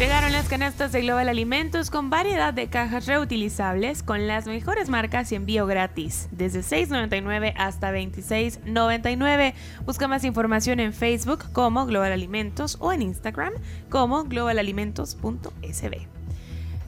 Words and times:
Llegaron 0.00 0.32
las 0.32 0.48
canastas 0.48 0.92
de 0.92 1.02
Global 1.02 1.28
Alimentos 1.28 1.90
con 1.90 2.08
variedad 2.08 2.54
de 2.54 2.70
cajas 2.70 3.04
reutilizables 3.04 4.02
con 4.02 4.26
las 4.26 4.46
mejores 4.46 4.88
marcas 4.88 5.30
y 5.30 5.34
envío 5.34 5.66
gratis, 5.66 6.30
desde 6.30 6.60
6.99 6.60 7.52
hasta 7.54 7.92
26.99. 7.92 9.52
Busca 9.84 10.08
más 10.08 10.24
información 10.24 10.80
en 10.80 10.94
Facebook 10.94 11.52
como 11.52 11.84
Global 11.84 12.12
Alimentos 12.12 12.78
o 12.80 12.94
en 12.94 13.02
Instagram 13.02 13.52
como 13.90 14.24
globalalimentos.sb. 14.24 16.08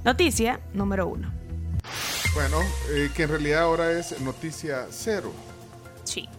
Noticia 0.06 0.60
número 0.72 1.06
1. 1.06 1.30
Bueno, 2.32 2.60
eh, 2.92 3.10
que 3.14 3.24
en 3.24 3.28
realidad 3.28 3.60
ahora 3.64 3.92
es 3.92 4.18
noticia 4.22 4.86
cero. 4.88 5.34
Sí. 6.04 6.30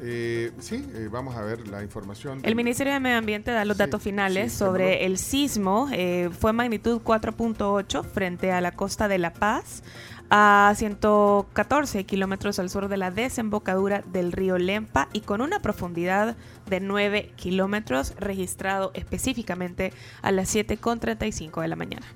Eh, 0.00 0.52
sí, 0.58 0.86
eh, 0.94 1.08
vamos 1.10 1.36
a 1.36 1.42
ver 1.42 1.68
la 1.68 1.82
información. 1.82 2.40
El 2.42 2.54
Ministerio 2.54 2.92
de 2.92 3.00
Medio 3.00 3.18
Ambiente 3.18 3.50
da 3.50 3.64
los 3.64 3.76
Sí, 3.76 3.82
datos 3.82 4.02
finales 4.02 4.52
sí, 4.52 4.58
sobre 4.58 5.06
el 5.06 5.18
sismo. 5.18 5.88
Eh, 5.92 6.30
fue 6.38 6.52
magnitud 6.52 7.00
4.8 7.02 8.04
frente 8.04 8.52
a 8.52 8.60
la 8.60 8.72
costa 8.72 9.08
de 9.08 9.18
La 9.18 9.32
Paz, 9.32 9.82
a 10.28 10.72
114 10.76 12.04
kilómetros 12.04 12.58
al 12.58 12.68
sur 12.68 12.88
de 12.88 12.96
la 12.96 13.10
desembocadura 13.10 14.02
del 14.02 14.32
río 14.32 14.58
Lempa 14.58 15.08
y 15.12 15.20
con 15.20 15.40
una 15.40 15.60
profundidad 15.60 16.36
de 16.68 16.80
9 16.80 17.32
kilómetros 17.36 18.14
registrado 18.18 18.90
específicamente 18.94 19.92
a 20.20 20.30
las 20.30 20.54
7.35 20.54 21.62
de 21.62 21.68
la 21.68 21.76
mañana. 21.76 22.06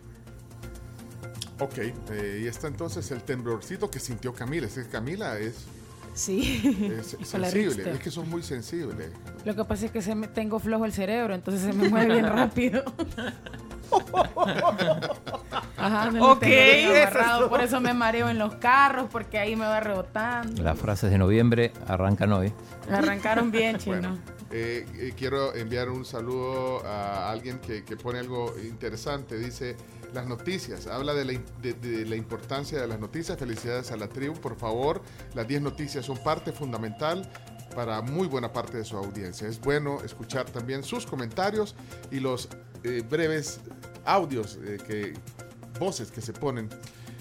Ok, 1.61 1.79
eh, 1.79 2.41
y 2.43 2.47
está 2.47 2.69
entonces 2.69 3.11
el 3.11 3.23
temblorcito 3.23 3.91
que 3.91 4.01
sintió 4.01 4.33
Camila. 4.33 4.67
Es 4.67 4.75
que 4.75 4.89
Camila 4.89 5.39
es, 5.39 5.67
Sí. 6.15 6.89
es 6.99 7.17
sensible, 7.29 7.93
es 7.93 7.99
que 8.01 8.11
sos 8.11 8.27
muy 8.27 8.43
sensible. 8.43 9.11
Lo 9.45 9.55
que 9.55 9.65
pasa 9.65 9.87
es 9.87 9.93
que 9.93 10.03
se 10.03 10.15
me- 10.15 10.29
tengo 10.29 10.59
flojo 10.59 10.85
el 10.85 10.93
cerebro, 10.93 11.35
entonces 11.35 11.63
se 11.63 11.73
me 11.73 11.89
mueve 11.89 12.15
bien 12.15 12.27
rápido. 12.27 12.83
Ajá, 15.77 16.11
me 16.11 16.19
lo 16.19 16.33
Ok. 16.33 16.41
tengo 16.41 16.93
agarrado, 16.93 17.49
por 17.49 17.61
eso 17.63 17.81
me 17.81 17.95
mareo 17.95 18.29
en 18.29 18.39
los 18.39 18.55
carros, 18.57 19.09
porque 19.11 19.39
ahí 19.39 19.57
me 19.57 19.65
va 19.65 19.81
rebotando. 19.81 20.63
Las 20.63 20.79
frases 20.79 21.11
de 21.11 21.19
noviembre 21.19 21.73
arrancan 21.87 22.33
hoy. 22.33 22.53
Arrancaron 22.91 23.51
bien, 23.53 23.79
chino. 23.79 23.97
Bueno, 23.97 24.19
eh, 24.51 24.87
eh, 24.99 25.13
quiero 25.17 25.55
enviar 25.55 25.89
un 25.89 26.05
saludo 26.05 26.85
a 26.87 27.31
alguien 27.31 27.59
que, 27.61 27.85
que 27.85 27.97
pone 27.97 28.19
algo 28.19 28.55
interesante. 28.63 29.39
Dice, 29.39 29.77
las 30.13 30.27
noticias, 30.27 30.87
habla 30.87 31.15
de 31.15 31.25
la, 31.25 31.41
de 31.61 32.07
la 32.07 32.17
importancia 32.17 32.81
de 32.81 32.87
las 32.87 32.99
noticias. 32.99 33.39
Felicidades 33.39 33.91
a 33.91 33.97
la 33.97 34.09
tribu, 34.09 34.35
por 34.35 34.57
favor. 34.57 35.03
Las 35.35 35.47
10 35.47 35.63
noticias 35.63 36.05
son 36.05 36.19
parte 36.19 36.53
fundamental 36.53 37.31
para 37.75 38.03
muy 38.03 38.27
buena 38.27 38.53
parte 38.53 38.79
de 38.79 38.85
su 38.85 38.97
audiencia. 38.97 39.49
Es 39.49 39.61
bueno 39.61 40.03
escuchar 40.03 40.47
también 40.51 40.83
sus 40.83 41.07
comentarios 41.07 41.75
y 42.11 42.21
los 42.21 42.49
eh, 42.83 43.03
breves 43.09 43.61
audios, 44.05 44.59
eh, 44.63 44.79
que, 44.87 45.15
voces 45.79 46.11
que 46.11 46.21
se 46.21 46.33
ponen. 46.33 46.69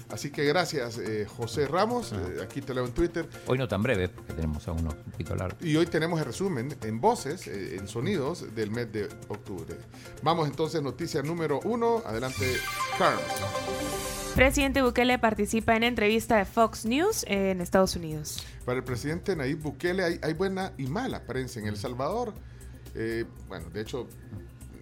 Así 0.10 0.32
que 0.32 0.44
gracias, 0.44 0.98
eh, 0.98 1.28
José 1.28 1.68
Ramos. 1.68 2.14
Eh, 2.14 2.42
aquí 2.44 2.62
te 2.62 2.74
leo 2.74 2.86
en 2.86 2.94
Twitter. 2.94 3.30
Hoy 3.48 3.58
no 3.58 3.68
tan 3.68 3.84
breve, 3.84 4.10
porque 4.10 4.34
tenemos 4.34 4.68
a 4.68 4.72
uno 4.72 4.90
un 4.90 5.12
poquito 5.12 5.36
largo. 5.36 5.58
Y 5.62 5.76
hoy 5.76 5.86
tenemos 5.86 6.20
el 6.20 6.26
resumen 6.26 6.76
en 6.84 7.00
voces, 7.00 7.48
eh, 7.48 7.76
en 7.78 7.88
sonidos 7.88 8.56
del 8.56 8.72
mes 8.72 8.92
de 8.92 9.10
octubre. 9.28 9.76
Vamos 10.24 10.48
entonces, 10.48 10.82
noticia 10.82 11.22
número 11.22 11.60
uno. 11.64 12.02
Adelante, 12.06 12.58
Carlos. 12.98 13.24
Presidente 14.36 14.82
Bukele 14.82 15.20
participa 15.20 15.76
en 15.76 15.84
entrevista 15.84 16.38
de 16.38 16.46
Fox 16.46 16.86
News 16.86 17.26
en 17.28 17.62
Estados 17.62 17.96
Unidos. 17.96 18.44
Para 18.66 18.78
el 18.78 18.84
presidente 18.84 19.36
Nayib 19.36 19.60
Bukele 19.60 20.04
hay, 20.04 20.20
hay 20.22 20.34
buena 20.34 20.72
y 20.78 20.88
mala 20.88 21.24
prensa 21.24 21.60
en 21.60 21.68
El 21.68 21.78
Salvador. 21.78 22.34
Eh, 22.96 23.26
bueno, 23.48 23.70
de 23.70 23.82
hecho, 23.82 24.08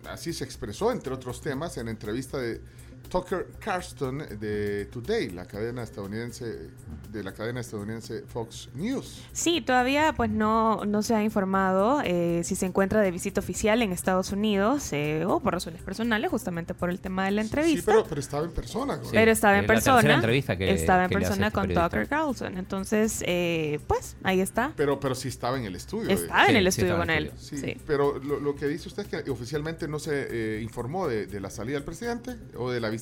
así 0.09 0.33
se 0.33 0.43
expresó, 0.43 0.91
entre 0.91 1.13
otros 1.13 1.41
temas, 1.41 1.77
en 1.77 1.87
entrevista 1.87 2.37
de 2.37 2.61
Tucker 3.09 3.47
Carlson 3.59 4.19
de 4.39 4.85
Today, 4.85 5.29
la 5.29 5.45
cadena 5.45 5.83
estadounidense, 5.83 6.69
de 7.11 7.23
la 7.23 7.33
cadena 7.33 7.59
estadounidense 7.61 8.23
Fox 8.27 8.69
News. 8.75 9.23
Sí, 9.31 9.61
todavía 9.61 10.13
pues 10.15 10.29
no, 10.29 10.83
no 10.85 11.01
se 11.03 11.15
ha 11.15 11.23
informado 11.23 12.01
eh, 12.03 12.41
si 12.43 12.55
se 12.55 12.65
encuentra 12.65 13.01
de 13.01 13.11
visita 13.11 13.39
oficial 13.39 13.81
en 13.81 13.91
Estados 13.91 14.31
Unidos 14.31 14.91
eh, 14.93 15.23
o 15.25 15.39
por 15.39 15.53
razones 15.53 15.81
personales, 15.81 16.29
justamente 16.29 16.73
por 16.73 16.89
el 16.89 16.99
tema 16.99 17.25
de 17.25 17.31
la 17.31 17.41
Sí, 17.43 17.47
entrevista. 17.47 17.91
pero, 17.91 18.05
pero 18.07 18.19
estaba 18.21 18.45
en 18.45 18.51
persona. 18.51 18.99
pero 19.11 19.31
estaba 19.31 19.53
en 19.57 19.63
es 19.63 19.67
la 19.69 19.73
persona. 19.73 20.13
entrevista 20.15 20.57
que- 20.57 20.71
estaba 20.71 21.03
en 21.03 21.09
que 21.09 21.15
persona 21.15 21.47
este 21.47 21.53
con 21.55 21.61
periodista. 21.67 21.89
Tucker 21.89 22.07
Carlson. 22.07 22.57
Entonces, 22.57 23.23
eh, 23.25 23.79
pues 23.87 24.17
ahí 24.23 24.41
está. 24.41 24.73
Pero, 24.75 24.99
pero 24.99 25.15
sí 25.15 25.27
estaba 25.27 25.57
en 25.57 25.65
el 25.65 25.75
estudio. 25.75 26.09
Estaba 26.09 26.45
Sí, 26.45 26.51
en 26.51 26.57
el 26.57 26.63
sí 26.65 26.67
estudio 26.81 26.97
con 26.97 27.09
en 27.09 27.17
él. 27.17 27.31
Sí, 27.37 27.57
Sí. 27.57 27.77
pero 27.87 28.19
lo, 28.19 28.39
lo 28.39 28.55
que 28.55 28.67
dice 28.67 28.87
usted 28.89 29.03
es 29.11 29.23
que 29.23 29.29
oficialmente 29.31 29.87
no 29.87 29.99
se 29.99 30.27
eh, 30.57 30.61
informó 30.61 31.07
de, 31.07 31.25
de 31.27 31.39
la 31.39 31.49
salida 31.49 31.75
del 31.75 31.83
presidente 31.83 32.35
o 32.57 32.69
de 32.71 32.79
la 32.79 32.89
visita, 32.89 32.96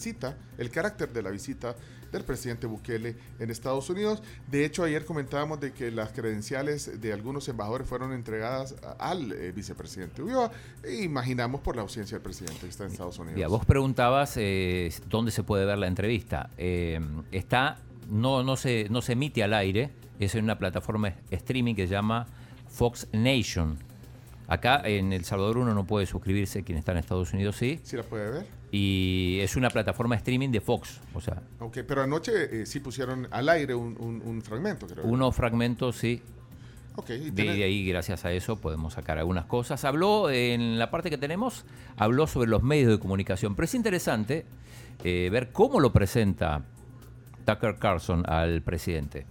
el 0.57 0.69
carácter 0.69 1.11
de 1.11 1.21
la 1.21 1.29
visita 1.29 1.75
del 2.11 2.23
presidente 2.23 2.67
Bukele 2.67 3.15
en 3.39 3.49
Estados 3.49 3.89
Unidos. 3.89 4.21
De 4.49 4.65
hecho, 4.65 4.83
ayer 4.83 5.05
comentábamos 5.05 5.59
de 5.59 5.73
que 5.73 5.91
las 5.91 6.11
credenciales 6.11 7.01
de 7.01 7.13
algunos 7.13 7.47
embajadores 7.49 7.87
fueron 7.87 8.13
entregadas 8.13 8.75
al 8.99 9.31
eh, 9.31 9.51
vicepresidente 9.51 10.21
Ulloa. 10.21 10.51
E 10.83 11.03
imaginamos 11.03 11.61
por 11.61 11.75
la 11.75 11.81
ausencia 11.81 12.15
del 12.15 12.23
presidente 12.23 12.61
que 12.61 12.67
está 12.67 12.85
en 12.85 12.91
Estados 12.91 13.19
Unidos. 13.19 13.39
Ya, 13.39 13.47
vos 13.47 13.65
preguntabas 13.65 14.35
eh, 14.37 14.93
dónde 15.09 15.31
se 15.31 15.43
puede 15.43 15.65
ver 15.65 15.77
la 15.77 15.87
entrevista. 15.87 16.49
Eh, 16.57 16.99
está, 17.31 17.79
no, 18.09 18.43
no, 18.43 18.55
se, 18.55 18.87
no 18.89 19.01
se 19.01 19.13
emite 19.13 19.43
al 19.43 19.53
aire, 19.53 19.91
es 20.19 20.35
en 20.35 20.43
una 20.45 20.57
plataforma 20.57 21.13
streaming 21.31 21.75
que 21.75 21.87
se 21.87 21.93
llama 21.93 22.27
Fox 22.69 23.07
Nation. 23.11 23.77
Acá 24.47 24.81
en 24.85 25.11
El 25.11 25.25
Salvador 25.25 25.57
uno 25.57 25.73
no 25.73 25.85
puede 25.85 26.05
suscribirse, 26.05 26.63
quien 26.63 26.77
está 26.77 26.91
en 26.91 26.99
Estados 26.99 27.33
Unidos 27.33 27.55
sí. 27.55 27.79
¿Sí 27.83 27.97
la 27.97 28.03
puede 28.03 28.29
ver? 28.29 28.45
Y 28.71 29.39
es 29.41 29.55
una 29.55 29.69
plataforma 29.69 30.15
streaming 30.15 30.49
de 30.49 30.59
Fox. 30.61 30.99
O 31.13 31.21
sea, 31.21 31.41
Ok, 31.59 31.79
pero 31.87 32.01
anoche 32.01 32.61
eh, 32.61 32.65
sí 32.65 32.79
pusieron 32.79 33.27
al 33.31 33.47
aire 33.49 33.73
un, 33.75 33.95
un- 33.99 34.21
un 34.25 34.41
fragmento, 34.41 34.85
creo. 34.87 35.05
unos 35.05 35.35
fragmentos 35.35 35.95
sí. 35.95 36.21
Ok, 36.97 37.09
y 37.09 37.29
De, 37.31 37.63
ahí, 37.63 37.85
gracias 37.87 38.23
a 38.25 38.31
eso, 38.31 38.55
podemos 38.57 38.93
sacar 38.93 39.17
algunas 39.17 39.45
cosas. 39.45 39.83
Habló, 39.83 40.29
en 40.29 40.79
la 40.79 40.91
parte 40.91 41.09
que 41.09 41.17
tenemos, 41.17 41.65
habló 41.97 42.25
sobre 42.25 42.49
los 42.49 42.63
medios 42.63 42.89
de 42.89 42.99
comunicación. 42.99 43.53
Pero 43.55 43.65
es 43.65 43.75
interesante 43.75 44.45
eh, 45.03 45.29
ver 45.31 45.51
cómo 45.51 45.79
lo 45.81 45.91
presenta 45.91 46.63
Tucker 47.45 47.75
Carlson 47.75 48.23
al 48.29 48.61
presidente. 48.61 49.25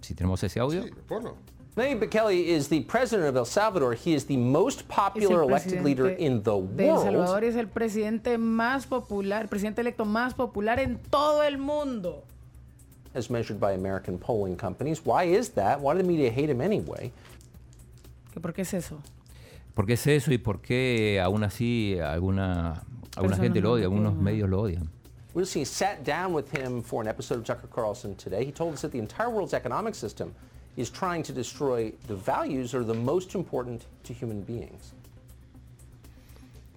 Si 0.00 0.14
tenemos 0.14 0.42
ese 0.42 0.60
audio. 0.60 0.82
Sí, 0.82 0.90
ponlo. 1.06 1.36
Nayib 1.76 2.00
Bukele 2.00 2.44
is 2.46 2.68
the 2.68 2.80
president 2.80 3.28
of 3.28 3.36
El 3.36 3.44
Salvador. 3.44 3.94
He 3.94 4.12
is 4.12 4.24
the 4.24 4.36
most 4.36 4.88
popular 4.88 5.42
elected 5.42 5.82
leader 5.84 6.08
in 6.08 6.42
the 6.42 6.60
de 6.60 6.88
El 6.88 6.98
Salvador 6.98 7.26
world. 7.26 7.44
y 7.44 7.46
es 7.46 7.56
el 7.56 7.68
presidente 7.68 8.38
más 8.38 8.86
popular, 8.86 9.42
el 9.42 9.48
presidente 9.48 9.80
electo 9.80 10.04
más 10.04 10.34
popular 10.34 10.80
en 10.80 10.98
todo 11.10 11.42
el 11.42 11.58
mundo. 11.58 12.24
As 13.14 13.30
measured 13.30 13.60
by 13.60 13.72
American 13.72 14.18
polling 14.18 14.56
companies. 14.56 15.04
Why 15.04 15.24
is 15.24 15.50
that? 15.50 15.80
Why 15.80 15.94
do 15.94 16.02
the 16.02 16.08
media 16.08 16.30
hate 16.30 16.50
him 16.50 16.60
anyway? 16.60 17.12
¿Que 18.32 18.40
¿Por 18.40 18.52
qué 18.52 18.62
es 18.62 18.74
eso? 18.74 19.00
¿Por 19.74 19.86
qué 19.86 19.94
es 19.94 20.06
eso 20.06 20.32
y 20.32 20.38
por 20.38 20.60
qué 20.60 21.20
aún 21.20 21.42
así 21.44 21.98
alguna, 22.00 22.82
alguna 23.16 23.36
Personas 23.36 23.38
gente 23.40 23.60
lo 23.60 23.68
no 23.68 23.74
odia, 23.74 23.84
lo 23.84 23.90
algunos 23.90 24.12
quieren. 24.12 24.24
medios 24.24 24.48
lo 24.48 24.60
odian? 24.60 24.88
Lucy 25.34 25.64
sat 25.64 26.04
down 26.04 26.32
with 26.32 26.50
him 26.50 26.82
for 26.82 27.00
an 27.00 27.08
episode 27.08 27.38
of 27.38 27.44
Tucker 27.44 27.68
Carlson 27.68 28.16
today. 28.16 28.44
He 28.44 28.50
told 28.52 28.74
us 28.74 28.82
that 28.82 28.90
the 28.90 28.98
entire 28.98 29.30
world's 29.30 29.54
economic 29.54 29.94
system 29.94 30.34
is 30.80 30.90
trying 30.90 31.22
to 31.22 31.32
destroy 31.32 31.92
the 32.06 32.14
values 32.14 32.72
that 32.72 32.78
are 32.78 32.86
the 32.86 32.98
most 32.98 33.34
important 33.34 33.82
to 34.04 34.12
human 34.12 34.42
beings. 34.42 34.92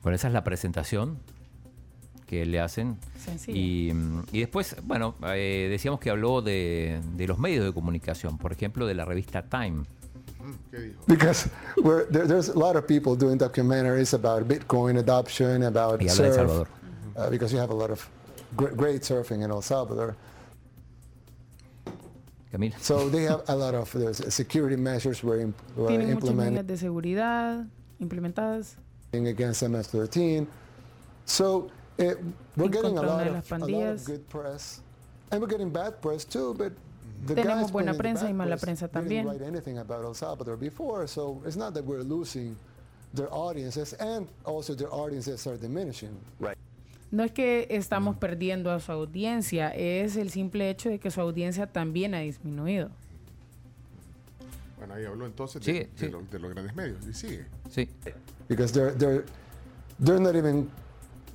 Bueno, 0.02 0.16
esa 0.16 0.28
es 0.28 0.34
la 0.34 0.44
presentación 0.44 1.18
que 2.28 2.46
le 2.46 2.60
hacen. 2.60 2.98
Sencillo. 3.18 3.58
Y, 3.58 3.94
mm, 3.94 4.24
y 4.32 4.40
después, 4.40 4.76
bueno, 4.84 5.16
eh, 5.28 5.68
decíamos 5.70 6.00
que 6.00 6.10
habló 6.10 6.42
de, 6.42 7.02
de 7.16 7.28
los 7.28 7.40
medios 7.40 7.66
de 7.66 7.74
comunicación, 7.74 8.38
por 8.38 8.52
ejemplo, 8.52 8.86
de 8.86 8.96
la 8.96 9.06
revista 9.06 9.44
Time. 9.44 9.86
¿Qué 10.72 10.94
because 11.08 11.50
we're, 11.78 12.06
there, 12.12 12.28
there's 12.28 12.50
a 12.50 12.58
lot 12.58 12.76
of 12.76 12.86
people 12.86 13.16
doing 13.16 13.38
documentaries 13.38 14.14
about 14.14 14.46
Bitcoin 14.48 15.00
adoption, 15.00 15.64
about 15.64 16.02
Y 16.02 16.08
habla 16.10 16.34
surf, 16.34 16.68
uh, 17.16 17.30
because 17.30 17.54
you 17.54 17.60
have 17.60 17.72
a 17.72 17.76
lot 17.76 17.90
of 17.90 18.06
great, 18.58 18.76
great 18.76 19.02
surfing 19.04 19.44
in 19.44 19.52
El 19.52 19.62
Salvador. 19.62 20.16
Camila. 22.54 22.74
So 22.80 23.10
they 23.10 23.24
have 23.24 23.42
a 23.50 23.56
lot 23.56 23.74
of 23.74 23.92
there's 23.92 24.22
security 24.34 24.76
measures 24.76 25.24
were, 25.24 25.40
imp- 25.42 25.62
were 25.76 25.90
Tienen 25.90 26.14
muchas 26.14 26.30
medidas 26.30 26.64
implemented 26.64 26.68
de 26.68 26.78
seguridad 26.78 27.68
implementadas. 28.00 28.76
against 29.14 29.64
MS-13. 29.64 30.46
So 31.26 31.72
uh, 32.00 32.14
we're 32.56 32.66
En 32.66 32.72
getting 32.72 32.98
a 32.98 33.02
lot 33.02 33.28
of, 33.28 33.52
a 33.52 33.58
lot 33.58 33.94
of 33.94 34.06
good 34.06 34.30
press 34.30 34.82
And 35.32 35.42
we're 35.42 35.48
getting 35.48 35.70
bad 35.72 36.00
press 36.02 36.26
too, 36.26 36.54
but 36.54 36.74
the 37.26 37.34
Tenemos 37.36 37.46
guys 37.62 37.72
buena 37.72 37.94
putting 37.94 38.14
the 38.14 38.20
prensa 38.20 38.22
bad 38.22 38.30
y 38.30 38.34
mala 38.34 38.58
press 38.58 38.64
prensa 38.66 38.88
didn't 38.92 38.94
también. 39.10 39.26
write 39.26 39.42
anything 39.42 39.78
about 39.80 40.04
El 40.04 40.14
Salvador 40.14 40.58
before, 40.58 41.08
so 41.08 41.42
it's 41.46 41.56
not 41.56 41.74
that 41.74 41.84
we're 41.84 42.04
losing 42.04 42.56
their 43.14 43.34
audiences, 43.34 43.94
and 43.94 44.28
also 44.46 44.76
their 44.76 44.94
audiences 44.94 45.48
are 45.48 45.58
diminishing. 45.58 46.16
Right. 46.40 46.58
No 47.14 47.24
es 47.24 47.32
que 47.32 47.68
estamos 47.70 48.18
perdiendo 48.18 48.72
a 48.72 48.80
su 48.80 48.92
audiencia, 48.92 49.70
es 49.70 50.16
el 50.16 50.32
simple 50.32 50.68
hecho 50.72 50.90
de 50.90 50.98
que 50.98 51.12
su 51.12 51.22
audiencia 51.22 51.68
también 51.68 52.16
ha 52.16 52.22
disminuido. 52.22 52.90
Bueno, 54.80 54.96
ahí 54.96 55.06
habló 55.06 55.28
entonces 55.28 55.64
de, 55.64 55.72
Sigue, 55.72 55.90
de 55.96 56.06
sí. 56.08 56.12
lo- 56.12 56.24
de 56.24 56.40
los 56.40 56.50
grandes 56.52 56.76
medios. 56.76 57.06
Y 57.08 57.14
sigue. 57.14 57.46
Sí. 57.70 57.88
because 58.50 58.74
they're 58.74 58.94
they're 58.98 59.24
they're 60.00 60.20
not 60.20 60.36
even 60.36 60.68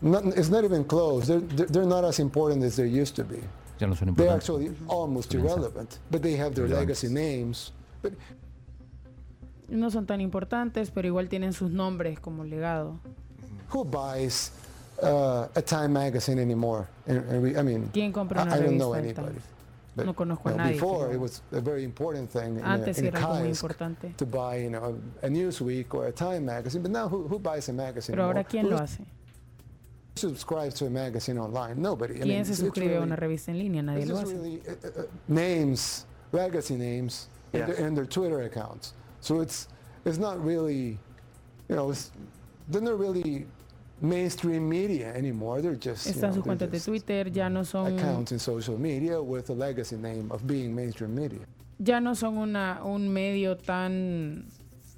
not, 0.02 0.24
it's 0.36 0.50
not 0.50 0.64
even 0.64 0.82
close. 0.82 1.26
They're, 1.28 1.40
they're 1.54 1.66
they're 1.70 1.86
not 1.86 2.04
as 2.04 2.18
important 2.18 2.64
as 2.64 2.74
they 2.74 2.88
used 2.88 3.14
to 3.14 3.22
be. 3.24 3.38
Ya 3.78 3.86
no 3.86 3.94
son 3.94 4.12
They're 4.16 4.26
importantes. 4.34 4.50
actually 4.50 4.76
almost 4.88 5.32
irrelevant, 5.32 6.00
but 6.10 6.22
they 6.22 6.36
have 6.36 6.54
their 6.56 6.66
legacy 6.68 7.08
names. 7.08 7.72
But 8.02 8.14
No 9.68 9.90
son 9.90 10.06
tan 10.06 10.20
importantes, 10.20 10.90
pero 10.90 11.06
igual 11.06 11.28
tienen 11.28 11.52
sus 11.52 11.70
nombres 11.70 12.18
como 12.18 12.42
legado. 12.42 12.98
who 13.72 13.84
buys 13.84 14.50
uh, 15.02 15.48
a 15.54 15.62
Time 15.62 15.92
magazine 15.92 16.38
anymore? 16.38 16.88
And, 17.06 17.18
and 17.30 17.42
we, 17.42 17.56
I 17.56 17.62
mean, 17.62 17.88
¿Quién 17.92 18.12
compra 18.12 18.40
I, 18.40 18.46
una 18.46 18.54
I 18.56 18.60
don't 18.60 18.76
know 18.78 18.92
revista 18.92 19.22
del 19.22 19.30
anybody. 19.30 19.32
Times? 19.40 19.44
But, 19.96 20.06
No 20.06 20.14
conozco 20.14 20.48
a 20.48 20.52
you 20.52 20.56
know, 20.58 20.64
nadie 20.64 20.74
que 20.74 20.80
Before 20.80 21.06
lo- 21.08 21.12
it 21.14 21.20
was 21.20 21.42
a 21.52 21.60
very 21.60 21.82
important 21.82 22.30
thing 22.30 22.56
in, 22.58 22.64
a, 22.64 22.74
Antes 22.74 22.98
in 22.98 23.06
era 23.06 23.18
algo 23.20 23.34
muy 23.34 23.48
Kaisk 23.48 23.62
importante. 23.64 24.16
to 24.16 24.26
buy, 24.26 24.56
you 24.62 24.70
know, 24.70 24.94
a, 25.22 25.26
a 25.26 25.28
Newsweek 25.28 25.92
or 25.92 26.06
a 26.06 26.12
Time 26.12 26.44
magazine. 26.44 26.82
But 26.82 26.92
now, 26.92 27.08
who, 27.08 27.26
who 27.26 27.38
buys 27.40 27.68
a 27.68 27.72
magazine? 27.72 28.14
Pero 28.14 28.24
ahora, 28.26 28.40
anymore? 28.40 28.48
¿quién 28.50 28.64
Who 28.64 28.70
lo 28.70 28.78
hace? 28.78 29.04
subscribes 30.14 30.74
to 30.74 30.86
a 30.86 30.90
magazine 30.90 31.38
online? 31.38 31.80
Nobody. 31.80 32.14
I 32.14 32.18
¿Quién 32.18 32.28
mean, 32.28 32.44
se 32.44 32.52
it's 32.52 32.60
suscribe 32.60 32.96
a 32.96 33.00
literally- 33.00 33.06
una 33.06 33.16
revista 33.16 33.50
en 33.50 33.58
línea? 33.58 33.82
Nadie 33.82 34.00
It's 34.02 34.10
lo 34.10 34.16
just 34.20 34.32
hace. 34.32 34.36
really 34.36 34.60
uh, 34.68 34.72
uh, 35.00 35.02
uh, 35.02 35.06
names, 35.28 36.06
legacy 36.32 36.76
names, 36.76 37.28
in, 37.52 37.60
Yes. 37.60 37.68
their, 37.68 37.86
in 37.86 37.94
their 37.94 38.06
Twitter 38.06 38.42
accounts. 38.42 38.94
So 39.20 39.40
it's 39.40 39.68
it's 40.04 40.18
not 40.18 40.42
really, 40.44 40.98
you 41.68 41.76
know, 41.76 41.90
it's, 41.90 42.10
they're 42.68 42.80
not 42.82 42.98
really 42.98 43.46
mainstream 44.00 44.68
media 44.68 45.14
anymore. 45.16 45.60
They're 45.62 45.74
just 45.78 46.06
you 46.06 46.12
Están 46.12 46.30
know, 46.30 46.34
sus 46.36 46.44
cuentas 46.44 46.70
de 46.70 46.76
just 46.78 46.86
Twitter, 46.86 47.30
ya 47.32 47.48
no 47.50 47.64
son 47.64 47.98
accounts 47.98 48.32
in 48.32 48.38
social 48.38 48.78
media 48.78 49.20
with 49.20 49.50
a 49.50 49.54
legacy 49.54 49.96
name 49.96 50.26
of 50.30 50.42
being 50.44 50.74
mainstream 50.74 51.14
media. 51.14 51.40
ya 51.78 52.00
no 52.00 52.14
son 52.14 52.38
una, 52.38 52.80
un 52.84 53.08
medio 53.08 53.56
tan 53.56 54.46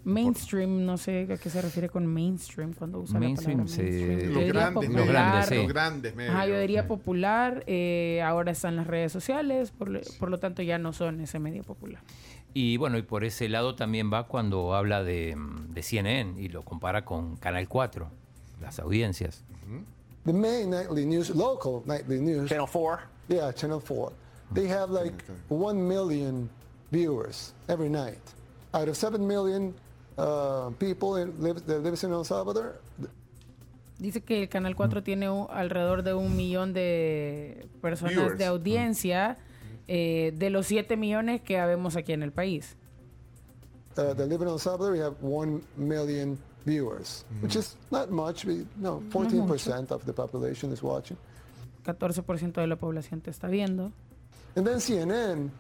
mainstream, 0.05 0.87
no 0.87 0.97
sé 0.97 1.29
a 1.31 1.37
qué 1.37 1.51
se 1.51 1.61
refiere 1.61 1.89
con 1.91 2.07
mainstream 2.07 2.73
cuando 2.73 3.01
usa 3.01 3.19
Mainstream 3.21 3.59
la 3.59 3.65
palabra 3.67 3.85
mainstream. 3.85 4.33
Yo 4.33 4.41
Los 4.41 4.49
grandes 4.53 4.89
Los 4.89 4.95
medios. 4.97 5.09
grandes, 5.09 5.47
sí. 5.47 5.55
Los 5.57 5.69
grandes 5.69 6.15
medios. 6.17 6.35
Ajá, 6.35 6.47
yo 6.47 6.59
diría 6.61 6.87
popular, 6.89 7.65
eh, 7.67 8.23
ahora 8.25 8.51
están 8.53 8.77
las 8.77 8.87
redes 8.87 9.13
sociales, 9.13 9.71
por, 9.73 9.91
lo- 9.91 10.01
por 10.19 10.31
lo 10.31 10.39
tanto 10.39 10.63
ya 10.63 10.79
no 10.79 10.93
son 10.95 11.21
ese 11.21 11.39
medio 11.39 11.65
popular. 11.65 12.03
Y 12.55 12.79
bueno, 12.79 12.97
y 12.99 13.03
por 13.03 13.25
ese 13.25 13.49
lado 13.51 13.77
también 13.77 14.11
va 14.13 14.27
cuando 14.27 14.75
habla 14.75 15.05
de, 15.05 15.37
de 15.69 15.83
CNN 15.83 16.41
y 16.41 16.49
lo 16.49 16.63
compara 16.63 17.05
con 17.05 17.37
Canal 17.37 17.69
4, 17.69 18.11
las 18.61 18.79
audiencias. 18.79 19.43
The 20.27 20.33
main 20.33 20.69
nightly 20.71 21.07
news, 21.07 21.31
local 21.35 21.83
nightly 21.87 22.21
news, 22.21 22.49
Channel 22.51 22.67
4. 22.67 23.01
yeah, 23.29 23.53
Channel 23.53 23.81
4, 23.81 24.13
they 24.53 24.67
have 24.69 24.91
like 24.91 25.15
one 25.49 25.87
million 25.89 26.51
viewers 26.93 27.53
every 27.69 27.89
night. 27.89 28.21
Out 28.75 28.89
of 28.89 28.97
seven 28.97 29.27
million 29.27 29.75
uh, 30.19 30.71
people 30.79 31.17
in, 31.17 31.33
live, 31.41 31.65
that 31.67 31.83
lives 31.83 32.05
in 32.05 32.13
El 32.13 32.25
Salvador, 32.25 32.81
Dice 33.99 34.23
que 34.23 34.41
el 34.43 34.49
Canal 34.49 34.75
4 34.77 35.03
tiene 35.03 35.29
un- 35.29 35.47
alrededor 35.51 36.03
de 36.03 36.15
un 36.15 36.35
millón 36.35 36.73
de 36.73 37.67
personas 37.83 38.15
Viewers. 38.15 38.39
de 38.39 38.47
audiencia 38.47 39.37
eh, 39.89 40.33
de 40.37 40.49
los 40.51 40.67
7 40.69 40.97
millones 40.97 41.43
que 41.43 41.59
habemos 41.59 41.97
aquí 41.97 42.13
en 42.15 42.23
el 42.23 42.33
país. 42.33 42.77
uh, 43.99 44.15
that 44.15 44.27
live 44.29 44.41
in 44.43 44.49
El 44.49 44.59
Salvador, 44.59 44.93
we 44.93 45.01
have 45.01 45.17
one 45.23 45.61
million 45.77 46.39
viewers, 46.65 47.25
which 47.43 47.57
is 47.57 47.77
not 47.91 48.11
much. 48.11 48.45
We, 48.45 48.67
no, 48.77 49.03
14% 49.11 49.91
of 49.91 50.05
the 50.05 50.13
population 50.13 50.73
is 50.73 50.83
watching. 50.83 51.17
14% 51.85 52.53
de 52.61 52.67
la 52.67 52.77
población 52.77 53.21
te 53.21 53.31
está 53.31 53.49
viendo. 53.49 53.93
And 54.57 54.67
then 54.67 54.81
CNN, 54.81 55.51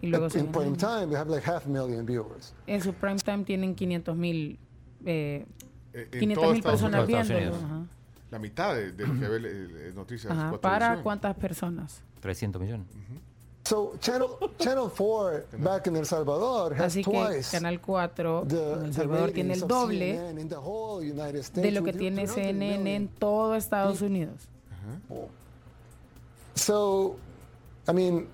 Y 0.00 0.08
luego 0.08 0.26
in 0.38 0.46
prime 0.50 0.76
CNN. 0.76 0.78
time, 0.78 1.06
they 1.10 1.16
have 1.18 1.28
like 1.28 1.44
half 1.44 1.66
a 1.66 1.68
million 1.68 2.06
viewers. 2.06 2.54
en 2.66 2.80
su 2.80 2.92
prime 2.94 3.18
time 3.18 3.44
tienen 3.44 3.74
500 3.74 4.16
mil 4.16 4.58
eh, 5.04 5.44
Eh, 5.92 6.08
en 6.12 6.20
500 6.20 6.34
todo 6.42 6.52
mil 6.52 6.58
Estados 6.58 6.80
personas 6.80 7.06
viéndolo. 7.06 7.56
Ajá. 7.56 7.86
La 8.30 8.38
mitad 8.38 8.74
de, 8.74 8.92
de 8.92 9.06
lo 9.06 9.18
que 9.18 9.28
ve 9.28 9.92
noticias. 9.94 10.32
Ajá, 10.32 10.58
¿Para 10.60 11.02
cuántas 11.02 11.34
personas? 11.36 12.02
300 12.20 12.60
millones. 12.60 12.86
So 13.68 13.98
Channel 14.00 14.50
Channel 14.58 14.88
4 14.88 15.44
back 15.58 15.86
in 15.88 15.96
El 15.96 16.06
Salvador 16.06 16.72
has 16.74 16.94
Así 16.96 17.04
que 17.04 17.12
twice 17.12 17.50
Canal 17.50 17.78
4 17.78 18.44
the, 18.48 18.72
en 18.72 18.86
El 18.86 18.94
Salvador 18.94 19.30
tiene 19.30 19.52
el 19.52 19.60
doble 19.60 19.98
CNN 19.98 20.40
in 20.40 20.48
the 20.48 20.56
whole 20.56 21.02
United 21.02 21.40
States. 21.40 21.62
de 21.62 21.70
lo 21.72 21.84
que 21.84 21.92
tiene 21.92 22.24
300 22.24 22.34
CNN 22.34 22.94
en 22.94 23.08
todo 23.08 23.54
Estados 23.54 24.00
Unidos. 24.00 24.48
Uh-huh. 25.10 25.28
So, 26.54 27.16
I 27.86 27.92
mean, 27.92 28.26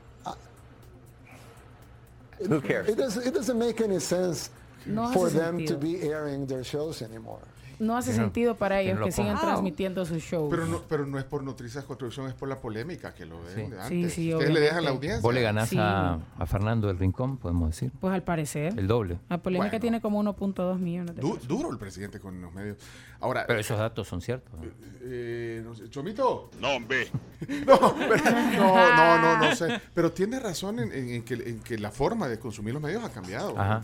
Who 2.48 2.60
cares? 2.60 2.88
it 2.88 2.96
doesn't, 2.96 3.26
it 3.26 3.34
doesn't 3.34 3.58
make 3.58 3.80
any 3.80 3.98
sense 3.98 4.50
No 4.86 5.08
for 5.12 5.26
hace 5.26 5.34
them 5.34 5.66
to 5.66 5.76
be 5.76 6.00
airing 6.02 6.46
their 6.46 6.62
shows 6.62 7.02
anymore. 7.02 7.42
No 7.78 7.96
hace 7.96 8.10
Que 8.12 8.16
no- 8.18 8.22
sentido 8.24 8.54
para 8.56 8.76
que 8.76 8.82
ellos 8.86 8.98
lo 8.98 9.06
que 9.06 9.12
sigan 9.12 9.38
transmitiendo 9.40 10.04
sus 10.04 10.22
shows. 10.22 10.48
Pero 10.50 10.66
no, 10.66 10.82
pero 10.88 11.06
no 11.06 11.18
es 11.18 11.24
por 11.24 11.42
Noticias 11.42 11.84
Construcción, 11.84 12.26
es 12.28 12.34
por 12.34 12.48
la 12.48 12.60
polémica 12.60 13.14
que 13.14 13.24
lo 13.26 13.42
ven 13.42 13.54
Sí. 13.54 13.60
antes. 13.62 13.88
Sí, 13.88 14.10
sí, 14.10 14.34
Ustedes 14.34 14.52
le 14.52 14.60
dejan 14.60 14.84
la 14.84 14.90
obviamente. 14.92 15.06
audiencia. 15.06 15.22
Vos 15.22 15.34
le 15.34 15.42
ganás 15.42 15.68
Sí. 15.68 15.76
a, 15.78 16.18
a 16.38 16.46
Fernando 16.46 16.88
del 16.88 16.98
Rincón, 16.98 17.36
podemos 17.36 17.70
decir. 17.70 17.90
Pues 18.00 18.12
al 18.14 18.22
parecer. 18.22 18.78
El 18.78 18.86
doble. 18.86 19.18
La 19.28 19.38
polémica 19.38 19.68
Bueno. 19.70 19.80
tiene 19.80 20.00
como 20.00 20.18
1.2 20.18 20.78
millones 20.78 21.14
de 21.16 21.20
Du- 21.22 21.28
personas. 21.34 21.48
duro 21.48 21.70
el 21.70 21.78
presidente 21.78 22.20
con 22.20 22.40
los 22.40 22.52
medios. 22.52 22.76
Ahora, 23.20 23.44
Pero 23.46 23.58
esos 23.60 23.78
datos 23.78 24.06
son 24.06 24.20
ciertos. 24.20 24.52
¿no? 24.60 24.66
eh, 25.02 25.62
no 25.64 25.74
sé, 25.74 25.88
Chomito. 25.90 26.50
No, 26.60 26.70
hombre. 26.76 27.08
No, 27.66 27.94
pero- 27.96 28.24
no, 28.56 28.96
no, 28.96 29.18
no, 29.18 29.38
no 29.48 29.54
sé. 29.54 29.80
Pero 29.94 30.12
tiene 30.12 30.40
razón 30.40 30.78
en, 30.78 30.92
en- 30.92 31.08
en 31.10 31.22
que, 31.24 31.34
en 31.34 31.60
que 31.60 31.78
la 31.78 31.90
forma 31.90 32.28
de 32.28 32.38
consumir 32.38 32.72
los 32.74 32.82
medios 32.82 33.02
ha 33.04 33.10
cambiado. 33.10 33.58
Ha 33.58 33.82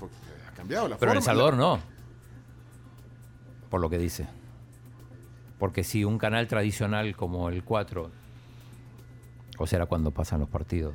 cambiado 0.56 0.88
la 0.88 0.96
Pero 0.98 1.10
forma. 1.12 1.18
El 1.18 1.22
Salvador 1.22 1.54
no. 1.56 1.80
Por 3.70 3.80
lo 3.80 3.88
que 3.88 3.98
dice. 3.98 4.26
Porque 5.58 5.84
si 5.84 6.04
un 6.04 6.18
canal 6.18 6.46
tradicional 6.48 7.14
como 7.16 7.48
el 7.48 7.62
4, 7.64 8.10
o 9.58 9.66
será 9.66 9.86
cuando 9.86 10.10
pasan 10.10 10.40
los 10.40 10.48
partidos. 10.48 10.94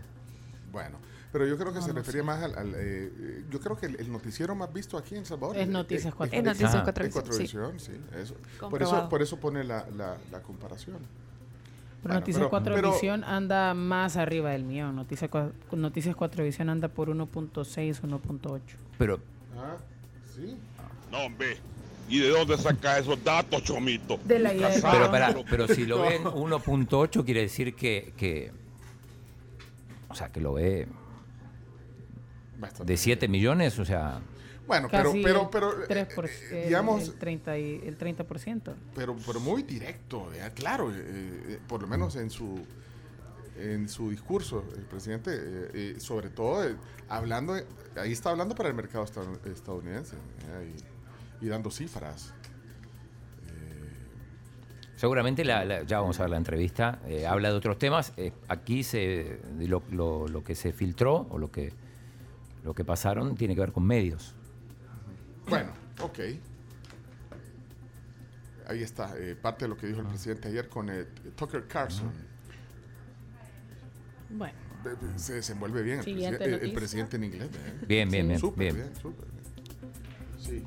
Bueno, 0.72 0.98
pero 1.32 1.46
yo 1.46 1.58
creo 1.58 1.72
que 1.74 1.82
se 1.82 1.94
refería 1.94 2.24
más 2.24 2.42
al... 2.44 2.56
al, 2.58 2.74
eh, 2.76 3.44
yo 3.50 3.60
creo 3.60 3.78
que 3.78 3.86
el, 3.86 3.96
el 4.00 4.12
noticiero 4.12 4.56
más 4.56 4.74
visto 4.74 4.98
aquí 4.98 5.16
en 5.16 5.26
Salvador... 5.26 5.56
Es 5.58 5.68
Noticias 5.68 6.12
eh, 6.14 6.16
Cuatro 6.18 6.38
Es 6.38 6.44
Noticias 6.44 6.74
Ajá. 6.76 6.84
Cuatro 6.84 7.06
es 7.06 7.14
Visión, 7.14 7.24
sí. 7.26 7.30
Cuatrovisión, 7.54 7.80
sí. 7.80 8.18
eso. 8.20 8.36
Por, 8.70 8.82
eso, 8.82 9.10
por 9.10 9.22
eso 9.22 9.40
pone 9.40 9.64
la, 9.64 9.86
la, 9.96 10.18
la 10.32 10.42
comparación. 10.42 10.98
Pero 10.98 12.14
Bueno, 12.14 12.20
Noticias 12.20 12.40
pero- 12.40 12.50
4 12.50 12.76
pero- 12.76 12.92
Visión 12.94 13.24
anda 13.24 13.74
más 13.74 14.18
arriba 14.18 14.50
del 14.52 14.64
millón. 14.64 14.96
Noticias, 14.96 15.30
Noticias 15.72 16.16
4 16.16 16.44
Visión 16.44 16.70
anda 16.70 16.88
por 16.88 17.10
1.6, 17.10 18.02
1.8. 18.02 18.62
Pero 18.98 19.20
Ah, 19.58 19.78
sí. 20.36 20.58
No, 21.12 21.20
hombre. 21.26 21.58
¿Y 22.08 22.20
de 22.20 22.30
dónde 22.30 22.58
saca 22.58 23.00
esos 23.00 23.24
datos, 23.24 23.64
Chomito? 23.64 24.20
De 24.24 24.40
la 24.40 24.54
idea 24.54 24.70
Pero, 25.50 25.68
si 25.68 25.86
lo 25.86 26.02
ven 26.04 26.24
1.8 26.24 27.26
quiere 27.26 27.42
decir 27.42 27.76
que, 27.76 28.14
que- 28.16 28.52
o 30.10 30.16
sea, 30.16 30.30
que 30.32 30.40
lo 30.40 30.54
ve 30.54 30.88
Bastante. 32.60 32.94
de 32.94 32.98
7 32.98 33.28
millones, 33.28 33.78
o 33.80 33.86
sea, 33.86 34.20
Bueno, 34.68 34.88
pero, 34.90 35.12
Casi 35.12 35.24
pero, 35.24 35.50
pero, 35.52 35.84
eh, 35.84 35.86
3 35.88 36.08
por- 36.16 36.26
eh, 36.26 36.32
el- 36.52 36.64
digamos, 36.66 37.04
el 37.04 37.14
30, 37.20 37.58
y- 37.58 37.82
el 37.86 37.98
30%. 37.98 38.74
pero, 38.96 39.16
pero 39.26 39.40
muy 39.40 39.62
directo, 39.64 40.28
¿verdad? 40.28 40.54
claro, 40.56 40.92
eh, 40.92 40.96
eh, 40.98 41.60
por 41.68 41.82
lo 41.82 41.88
menos 41.88 42.16
en 42.16 42.30
su 42.30 42.66
en 43.58 43.88
su 43.88 44.10
discurso, 44.10 44.66
el 44.76 44.84
presidente, 44.84 45.32
eh, 45.34 45.70
eh, 45.74 45.96
sobre 46.00 46.30
todo 46.30 46.68
eh, 46.68 46.76
hablando, 47.08 47.54
ahí 47.96 48.12
está 48.12 48.32
hablando 48.32 48.54
para 48.54 48.68
el 48.68 48.76
mercado 48.76 49.06
estadoun- 49.06 49.40
estadounidense 49.50 50.18
y, 50.18 50.95
y 51.42 51.48
dando 51.48 51.70
cifras. 51.72 52.34
seguramente 54.96 55.44
la- 55.44 55.66
la- 55.66 55.84
ya 55.84 56.00
vamos 56.00 56.18
a 56.20 56.24
ver 56.24 56.30
la 56.32 56.38
entrevista, 56.38 57.00
eh, 57.06 57.28
habla 57.28 57.50
de 57.50 57.56
otros 57.56 57.78
temas. 57.78 58.14
eh, 58.18 58.32
aquí 58.48 58.82
se, 58.82 59.40
lo, 59.60 59.84
lo- 59.92 60.28
lo 60.28 60.44
que 60.44 60.56
se 60.56 60.72
filtró 60.72 61.28
o 61.30 61.38
lo 61.38 61.52
que, 61.52 61.74
lo 62.64 62.74
que 62.74 62.86
pasaron 62.86 63.36
tiene 63.36 63.54
que 63.56 63.60
ver 63.62 63.72
con 63.74 63.84
medios. 63.86 64.34
Bueno, 65.48 65.74
ok. 66.02 66.20
Ahí 68.68 68.82
está, 68.82 69.14
eh, 69.18 69.36
parte 69.36 69.66
de 69.66 69.70
lo 69.70 69.78
que 69.78 69.86
dijo 69.86 70.00
el 70.00 70.08
presidente 70.08 70.48
ayer 70.48 70.70
con 70.70 70.90
eh, 70.90 71.06
Tucker 71.36 71.68
Carlson. 71.68 72.12
Bueno, 74.30 74.54
Eh, 74.86 74.90
eh, 74.90 74.96
Se 75.20 75.34
desenvuelve 75.34 75.82
bien 75.84 76.00
el, 76.00 76.24
el- 76.64 76.74
presidente 76.74 77.18
en 77.18 77.26
inglés. 77.26 77.50
¿eh? 77.54 77.86
Bien, 77.88 78.10
bien, 78.10 78.28
bien, 78.30 78.40
Súper 78.40 78.74
bien. 78.74 78.76
bien, 78.76 78.96
súper 79.02 79.26
bien. 79.30 79.44
Sí. 80.40 80.64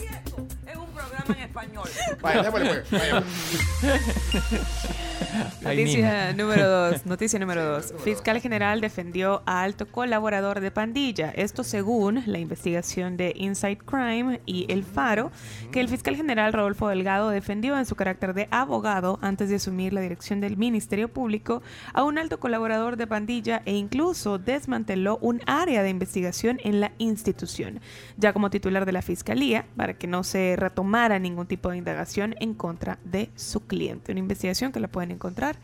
Y 0.00 0.04
esto 0.04 0.46
es 0.66 0.76
un 0.76 0.86
programa 0.92 1.24
en 1.28 1.40
español. 1.40 1.88
Vaya, 2.20 2.42
démosle, 2.42 2.84
pues, 2.88 2.90
vaya. 2.90 3.22
Noticia 5.62 6.32
número 6.32 6.68
2. 6.68 7.06
Noticia 7.06 7.38
número 7.38 7.64
2. 7.64 7.94
Fiscal 8.04 8.40
general 8.40 8.80
defendió 8.80 9.42
a 9.46 9.62
alto 9.62 9.86
colaborador 9.86 10.60
de 10.60 10.70
pandilla. 10.70 11.30
Esto 11.30 11.64
según 11.64 12.22
la 12.26 12.38
investigación 12.38 13.16
de 13.16 13.32
Inside 13.36 13.78
Crime 13.78 14.40
y 14.46 14.66
El 14.68 14.84
Faro, 14.84 15.30
que 15.72 15.80
el 15.80 15.88
fiscal 15.88 16.16
general 16.16 16.52
Rodolfo 16.52 16.88
Delgado 16.88 17.30
defendió 17.30 17.78
en 17.78 17.86
su 17.86 17.94
carácter 17.96 18.34
de 18.34 18.48
abogado 18.50 19.18
antes 19.22 19.48
de 19.48 19.56
asumir 19.56 19.92
la 19.92 20.00
dirección 20.00 20.40
del 20.40 20.56
Ministerio 20.56 21.08
Público 21.08 21.62
a 21.92 22.04
un 22.04 22.18
alto 22.18 22.40
colaborador 22.40 22.96
de 22.96 23.06
pandilla 23.06 23.62
e 23.64 23.74
incluso 23.74 24.38
desmanteló 24.38 25.18
un 25.20 25.40
área 25.46 25.82
de 25.82 25.90
investigación 25.90 26.58
en 26.64 26.80
la 26.80 26.92
institución, 26.98 27.80
ya 28.16 28.32
como 28.32 28.50
titular 28.50 28.86
de 28.86 28.92
la 28.92 29.02
fiscalía, 29.02 29.66
para 29.76 29.94
que 29.94 30.06
no 30.06 30.24
se 30.24 30.56
retomara 30.56 31.18
ningún 31.18 31.46
tipo 31.46 31.70
de 31.70 31.78
indagación 31.78 32.34
en 32.40 32.54
contra 32.54 32.98
de 33.04 33.30
su 33.34 33.66
cliente. 33.66 34.12
Una 34.12 34.20
investigación 34.20 34.72
que 34.72 34.80
la 34.80 34.88
pueden 34.88 35.09
encontrar 35.10 35.56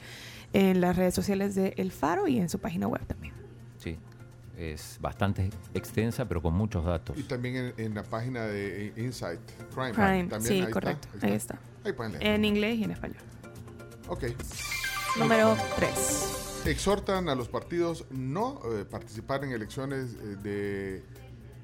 en 0.53 0.81
las 0.81 0.97
redes 0.97 1.15
sociales 1.15 1.55
de 1.55 1.75
El 1.77 1.93
Faro 1.93 2.29
y 2.29 2.39
en 2.39 2.49
su 2.49 2.59
página 2.59 2.89
web 2.89 3.05
también. 3.07 3.35
Sí, 3.79 3.99
es 4.57 4.99
bastante 5.01 5.51
extensa, 5.75 6.27
pero 6.27 6.41
con 6.41 6.55
muchos 6.55 6.85
datos. 6.85 7.17
Y 7.19 7.23
también 7.25 7.57
en, 7.57 7.75
en 7.77 7.95
la 7.95 8.03
página 8.03 8.45
de 8.45 8.93
Insight 8.97 9.41
Crime. 9.75 9.93
Crime, 9.93 10.25
también 10.25 10.43
sí, 10.43 10.61
ahí 10.63 10.71
correcto. 10.71 11.09
Está, 11.15 11.27
Ahí 11.27 11.33
está. 11.35 11.59
Ahí 11.85 11.93
pueden 11.93 12.13
leer. 12.13 12.27
En 12.27 12.45
inglés 12.45 12.79
y 12.79 12.85
en 12.85 12.91
español. 12.93 13.23
Ok. 14.09 14.25
Número 15.19 15.57
3. 15.77 16.65
Exhortan 16.67 17.29
a 17.29 17.35
los 17.35 17.49
partidos 17.49 18.07
no 18.11 18.61
eh, 18.73 18.85
participar 18.85 19.45
en 19.45 19.53
elecciones 19.53 20.15
eh, 20.15 20.37
de 20.43 21.03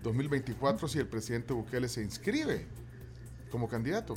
2024 0.02 0.88
si 0.88 0.98
el 0.98 1.08
presidente 1.08 1.52
Bukele 1.52 1.88
se 1.88 2.02
inscribe 2.02 2.66
como 3.50 3.68
candidato. 3.68 4.14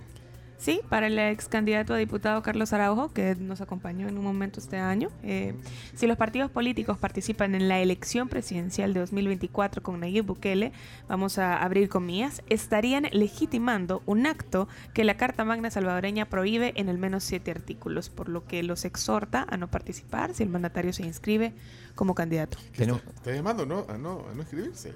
Sí, 0.58 0.80
para 0.90 1.08
el 1.08 1.20
ex 1.20 1.48
candidato 1.48 1.94
a 1.94 1.98
diputado 1.98 2.42
Carlos 2.42 2.72
Araujo, 2.74 3.12
que 3.14 3.36
nos 3.36 3.60
acompañó 3.62 4.08
en 4.08 4.18
un 4.18 4.24
momento 4.24 4.60
este 4.60 4.78
año. 4.78 5.10
eh, 5.22 5.54
si 5.96 6.08
los 6.08 6.18
partidos 6.18 6.50
políticos 6.50 6.98
participan 6.98 7.56
en 7.56 7.68
la 7.68 7.80
elección 7.82 8.30
presidencial 8.30 8.94
de 8.94 9.02
2024 9.02 9.84
con 9.84 10.00
Nayib 10.00 10.26
Bukele, 10.26 10.72
vamos 11.08 11.38
a 11.38 11.62
abrir 11.62 11.90
comillas, 11.90 12.42
estarían 12.50 13.06
legitimando 13.12 14.02
un 14.06 14.26
acto 14.26 14.68
que 14.94 15.04
la 15.04 15.18
Carta 15.18 15.44
Magna 15.46 15.70
salvadoreña 15.70 16.26
prohíbe 16.30 16.74
en 16.78 16.90
al 16.90 16.98
menos 16.98 17.24
siete 17.26 17.52
artículos, 17.52 18.10
por 18.10 18.30
lo 18.30 18.46
que 18.46 18.64
los 18.64 18.86
exhorta 18.86 19.46
a 19.50 19.58
no 19.58 19.68
participar 19.70 20.34
si 20.34 20.44
el 20.44 20.50
mandatario 20.50 20.94
se 20.94 21.04
inscribe 21.06 21.54
como 21.96 22.16
candidato. 22.16 22.58
Tenemos- 22.76 23.02
Está 23.16 23.34
llamando 23.34 23.66
¿no? 23.66 23.86
a, 23.90 23.98
no, 23.98 24.26
a 24.32 24.34
no 24.34 24.42
inscribirse. 24.42 24.94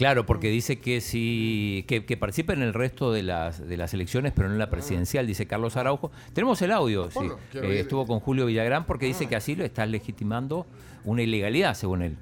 Claro, 0.00 0.24
porque 0.24 0.48
dice 0.48 0.80
que 0.80 1.02
si 1.02 1.84
que, 1.86 2.06
que 2.06 2.16
participe 2.16 2.54
en 2.54 2.62
el 2.62 2.72
resto 2.72 3.12
de 3.12 3.22
las 3.22 3.68
de 3.68 3.76
las 3.76 3.92
elecciones, 3.92 4.32
pero 4.34 4.48
no 4.48 4.54
en 4.54 4.58
la 4.58 4.70
presidencial, 4.70 5.26
dice 5.26 5.46
Carlos 5.46 5.76
Araujo. 5.76 6.10
Tenemos 6.32 6.62
el 6.62 6.72
audio, 6.72 7.10
sí. 7.10 7.30
Eh, 7.52 7.80
estuvo 7.80 8.06
con 8.06 8.18
Julio 8.18 8.46
Villagrán 8.46 8.86
porque 8.86 9.04
dice 9.04 9.26
que 9.26 9.36
así 9.36 9.54
lo 9.56 9.62
está 9.62 9.84
legitimando 9.84 10.64
una 11.04 11.20
ilegalidad, 11.20 11.74
según 11.74 12.00
él. 12.00 12.16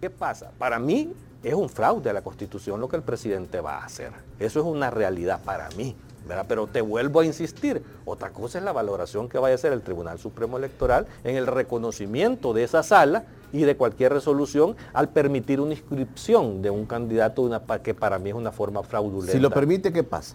¿Qué 0.00 0.08
pasa? 0.08 0.52
Para 0.56 0.78
mí 0.78 1.12
es 1.42 1.52
un 1.52 1.68
fraude 1.68 2.08
a 2.08 2.14
la 2.14 2.22
Constitución 2.22 2.80
lo 2.80 2.88
que 2.88 2.96
el 2.96 3.02
presidente 3.02 3.60
va 3.60 3.80
a 3.80 3.84
hacer. 3.84 4.12
Eso 4.38 4.60
es 4.60 4.64
una 4.64 4.88
realidad 4.88 5.42
para 5.44 5.68
mí. 5.76 5.94
¿verdad? 6.26 6.46
Pero 6.48 6.66
te 6.66 6.80
vuelvo 6.80 7.20
a 7.20 7.26
insistir, 7.26 7.82
otra 8.06 8.30
cosa 8.30 8.56
es 8.56 8.64
la 8.64 8.72
valoración 8.72 9.28
que 9.28 9.36
vaya 9.36 9.52
a 9.52 9.56
hacer 9.56 9.74
el 9.74 9.82
Tribunal 9.82 10.18
Supremo 10.18 10.56
Electoral 10.56 11.06
en 11.24 11.36
el 11.36 11.46
reconocimiento 11.46 12.54
de 12.54 12.64
esa 12.64 12.82
sala 12.82 13.26
y 13.54 13.62
de 13.62 13.76
cualquier 13.76 14.12
resolución 14.12 14.76
al 14.92 15.10
permitir 15.10 15.60
una 15.60 15.74
inscripción 15.74 16.60
de 16.60 16.70
un 16.70 16.86
candidato 16.86 17.40
una, 17.40 17.62
que 17.80 17.94
para 17.94 18.18
mí 18.18 18.30
es 18.30 18.34
una 18.34 18.50
forma 18.50 18.82
fraudulenta. 18.82 19.32
Si 19.32 19.38
lo 19.38 19.48
permite, 19.48 19.92
¿qué 19.92 20.02
pasa? 20.02 20.34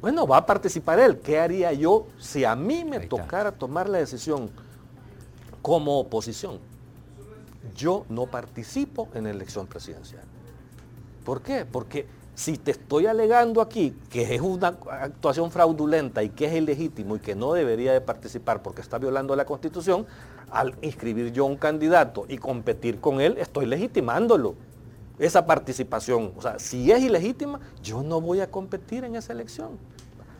Bueno, 0.00 0.26
va 0.26 0.38
a 0.38 0.46
participar 0.46 0.98
él. 0.98 1.20
¿Qué 1.20 1.38
haría 1.38 1.72
yo 1.72 2.08
si 2.18 2.44
a 2.44 2.56
mí 2.56 2.84
me 2.84 2.96
Ahí 2.96 3.02
está. 3.04 3.16
tocara 3.16 3.52
tomar 3.52 3.88
la 3.88 3.98
decisión 3.98 4.50
como 5.62 6.00
oposición? 6.00 6.58
Yo 7.76 8.04
no 8.08 8.26
participo 8.26 9.08
en 9.14 9.24
la 9.24 9.30
elección 9.30 9.68
presidencial. 9.68 10.24
¿Por 11.24 11.42
qué? 11.42 11.64
Porque 11.64 12.06
si 12.38 12.56
te 12.56 12.70
estoy 12.70 13.06
alegando 13.06 13.60
aquí 13.60 13.96
que 14.10 14.32
es 14.32 14.40
una 14.40 14.68
actuación 14.68 15.50
fraudulenta 15.50 16.22
y 16.22 16.28
que 16.28 16.44
es 16.46 16.52
ilegítimo 16.54 17.16
y 17.16 17.18
que 17.18 17.34
no 17.34 17.52
debería 17.52 17.92
de 17.92 18.00
participar 18.00 18.62
porque 18.62 18.80
está 18.80 18.96
violando 18.96 19.34
la 19.34 19.44
Constitución, 19.44 20.06
al 20.52 20.72
inscribir 20.80 21.32
yo 21.32 21.44
un 21.46 21.56
candidato 21.56 22.26
y 22.28 22.38
competir 22.38 23.00
con 23.00 23.20
él, 23.20 23.34
estoy 23.38 23.66
legitimándolo. 23.66 24.54
Esa 25.18 25.44
participación, 25.46 26.30
o 26.36 26.40
sea, 26.40 26.60
si 26.60 26.92
es 26.92 27.02
ilegítima, 27.02 27.58
yo 27.82 28.04
no 28.04 28.20
voy 28.20 28.38
a 28.38 28.48
competir 28.48 29.02
en 29.02 29.16
esa 29.16 29.32
elección. 29.32 29.70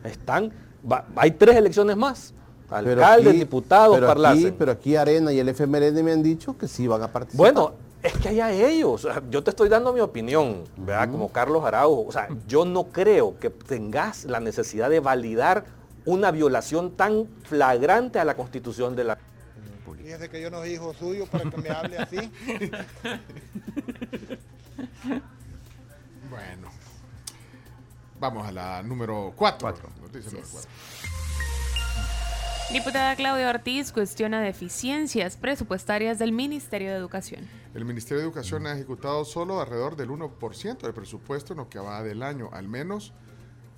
Están, 0.05 0.53
va- 0.89 1.05
hay 1.17 1.31
tres 1.31 1.57
elecciones 1.57 1.97
más. 1.97 2.33
Alcaldes, 2.69 3.33
diputados, 3.39 3.97
pero 3.97 4.07
aquí, 4.07 4.13
pero 4.57 4.71
aquí 4.71 4.95
Arena 4.95 5.33
y 5.33 5.39
el 5.39 5.49
FMLN 5.49 6.01
me 6.01 6.13
han 6.13 6.23
dicho 6.23 6.57
que 6.57 6.69
sí 6.69 6.87
van 6.87 7.01
a 7.03 7.11
participar. 7.11 7.51
Bueno, 7.53 7.73
es 8.01 8.13
que 8.13 8.29
allá 8.29 8.51
ellos. 8.51 9.07
Yo 9.29 9.43
te 9.43 9.49
estoy 9.49 9.69
dando 9.69 9.93
mi 9.93 9.99
opinión, 9.99 10.63
¿verdad? 10.77 11.11
Como 11.11 11.31
Carlos 11.31 11.63
Araujo. 11.65 12.05
O 12.07 12.11
sea, 12.11 12.29
yo 12.47 12.65
no 12.65 12.85
creo 12.85 13.37
que 13.39 13.49
tengas 13.49 14.25
la 14.25 14.39
necesidad 14.39 14.89
de 14.89 14.99
validar 14.99 15.65
una 16.05 16.31
violación 16.31 16.91
tan 16.91 17.27
flagrante 17.43 18.19
a 18.19 18.25
la 18.25 18.35
constitución 18.35 18.95
de 18.95 19.03
la... 19.03 19.17
Fíjese 19.97 20.29
que 20.29 20.41
yo 20.41 20.49
no 20.49 20.59
soy 20.59 20.71
hijo 20.71 20.93
suyo 20.93 21.25
para 21.27 21.49
que 21.49 21.57
me 21.57 21.69
hable 21.69 21.97
así. 21.97 22.31
Bueno. 26.29 26.69
Vamos 28.19 28.47
a 28.47 28.51
la 28.51 28.83
número 28.83 29.33
4. 29.35 29.73
Noticia 30.01 30.31
número 30.31 30.47
4. 30.51 30.69
Diputada 32.71 33.15
Claudia 33.15 33.49
Ortiz 33.49 33.91
cuestiona 33.91 34.41
deficiencias 34.41 35.37
presupuestarias 35.37 36.19
del 36.19 36.31
Ministerio 36.31 36.91
de 36.91 36.97
Educación. 36.97 37.47
El 37.73 37.83
Ministerio 37.83 38.19
de 38.19 38.25
Educación 38.25 38.67
ha 38.67 38.73
ejecutado 38.73 39.25
solo 39.25 39.59
alrededor 39.59 39.95
del 39.95 40.09
1% 40.09 40.77
del 40.77 40.93
presupuesto 40.93 41.53
en 41.53 41.57
lo 41.57 41.67
que 41.67 41.79
va 41.79 42.03
del 42.03 42.21
año, 42.21 42.51
al 42.53 42.67
menos 42.67 43.11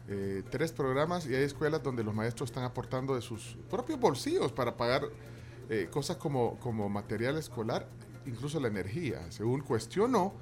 eh, 0.10 0.44
tres 0.50 0.74
programas 0.74 1.26
y 1.26 1.34
hay 1.34 1.44
escuelas 1.44 1.82
donde 1.82 2.04
los 2.04 2.14
maestros 2.14 2.50
están 2.50 2.66
aportando 2.66 3.16
de 3.16 3.22
sus 3.22 3.56
propios 3.70 3.98
bolsillos 3.98 4.52
para 4.52 4.76
pagar 4.76 5.04
eh, 5.70 5.88
cosas 5.90 6.18
como, 6.18 6.60
como 6.60 6.90
material 6.90 7.38
escolar, 7.38 7.88
incluso 8.26 8.60
la 8.60 8.68
energía, 8.68 9.22
según 9.32 9.62
cuestionó 9.62 10.34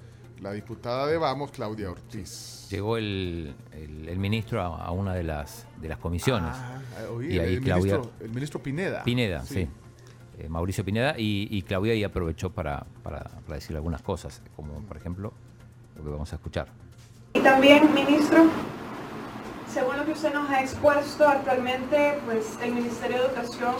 la 0.41 0.51
diputada 0.51 1.07
de 1.07 1.17
Vamos, 1.17 1.51
Claudia 1.51 1.89
Ortiz. 1.91 2.67
Llegó 2.69 2.97
el, 2.97 3.53
el- 3.73 4.07
el 4.09 4.17
ministro 4.19 4.61
a, 4.61 4.85
a 4.85 4.91
una 4.91 5.13
de 5.13 5.23
las 5.23 5.65
de 5.81 5.89
las 5.89 5.97
comisiones. 5.97 6.51
Ah, 6.53 6.79
oí, 7.13 7.33
y 7.33 7.37
el, 7.37 7.39
ahí 7.41 7.53
el 7.55 7.61
Claudia 7.61 7.93
ministro, 7.97 8.11
el 8.25 8.29
ministro 8.31 8.59
Pineda. 8.63 9.03
Pineda, 9.03 9.43
sí. 9.45 9.67
Eh, 10.37 10.47
Mauricio 10.47 10.85
Pineda 10.85 11.15
y, 11.17 11.47
y 11.51 11.61
Claudia 11.63 11.93
ahí 11.93 12.03
aprovechó 12.03 12.49
para, 12.51 12.85
para, 13.03 13.23
para 13.23 13.55
decir 13.55 13.75
algunas 13.75 14.01
cosas, 14.01 14.41
como 14.55 14.73
por 14.83 14.95
ejemplo 14.97 15.33
lo 15.97 16.03
que 16.03 16.09
vamos 16.09 16.31
a 16.31 16.35
escuchar. 16.37 16.67
Y 17.33 17.39
también, 17.41 17.93
ministro, 17.93 18.45
según 19.71 19.97
lo 19.97 20.05
que 20.05 20.13
usted 20.13 20.33
nos 20.33 20.49
ha 20.49 20.61
expuesto 20.61 21.27
actualmente, 21.27 22.19
pues 22.25 22.57
el 22.63 22.73
Ministerio 22.73 23.17
de 23.17 23.25
Educación 23.27 23.75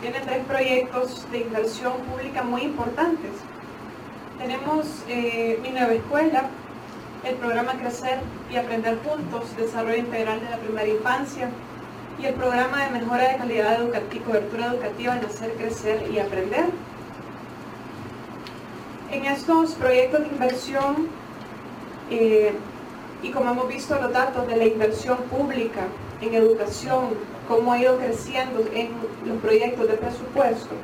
tiene 0.00 0.20
tres 0.20 0.44
proyectos 0.46 1.30
de 1.30 1.40
inversión 1.40 1.92
pública 2.10 2.42
muy 2.42 2.62
importantes. 2.62 3.30
Tenemos 4.40 4.86
eh, 5.06 5.58
mi 5.62 5.68
nueva 5.68 5.92
escuela, 5.92 6.44
el 7.24 7.34
programa 7.34 7.72
Crecer 7.72 8.20
y 8.50 8.56
Aprender 8.56 8.98
Juntos, 9.04 9.54
desarrollo 9.54 9.98
integral 9.98 10.40
de 10.40 10.48
la 10.48 10.56
primera 10.56 10.88
infancia, 10.88 11.50
y 12.18 12.24
el 12.24 12.32
programa 12.32 12.86
de 12.86 12.90
mejora 12.90 13.32
de 13.32 13.36
calidad 13.36 13.78
educativa 13.82 14.14
y 14.14 14.18
cobertura 14.20 14.66
educativa 14.68 15.16
Nacer, 15.16 15.52
Crecer 15.58 16.10
y 16.10 16.20
Aprender. 16.20 16.64
En 19.10 19.26
estos 19.26 19.72
proyectos 19.74 20.22
de 20.22 20.28
inversión, 20.28 21.08
eh, 22.10 22.54
y 23.22 23.30
como 23.32 23.50
hemos 23.50 23.68
visto 23.68 24.00
los 24.00 24.10
datos 24.10 24.46
de 24.46 24.56
la 24.56 24.64
inversión 24.64 25.18
pública 25.24 25.82
en 26.22 26.32
educación, 26.32 27.10
cómo 27.46 27.74
ha 27.74 27.78
ido 27.78 27.98
creciendo 27.98 28.64
en 28.72 28.88
los 29.26 29.36
proyectos 29.42 29.86
de 29.86 29.94
presupuesto. 29.98 30.74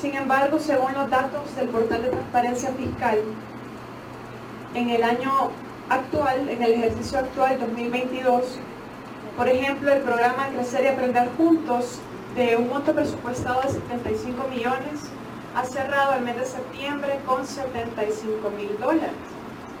Sin 0.00 0.14
embargo, 0.14 0.58
según 0.58 0.92
los 0.94 1.10
datos 1.10 1.54
del 1.56 1.68
portal 1.68 2.02
de 2.02 2.08
transparencia 2.08 2.70
fiscal, 2.70 3.18
en 4.74 4.90
el 4.90 5.02
año 5.02 5.50
actual, 5.88 6.48
en 6.48 6.62
el 6.62 6.72
ejercicio 6.72 7.18
actual 7.18 7.58
2022, 7.60 8.58
por 9.36 9.48
ejemplo, 9.48 9.92
el 9.92 10.02
programa 10.02 10.48
Crecer 10.54 10.84
y 10.84 10.88
Aprender 10.88 11.28
Juntos, 11.36 11.98
de 12.34 12.56
un 12.56 12.68
monto 12.68 12.94
presupuestado 12.94 13.62
de 13.62 13.70
75 13.70 14.48
millones, 14.48 15.00
ha 15.54 15.64
cerrado 15.64 16.14
el 16.14 16.22
mes 16.22 16.36
de 16.36 16.46
septiembre 16.46 17.18
con 17.26 17.44
75 17.44 18.50
mil 18.50 18.78
dólares 18.78 19.10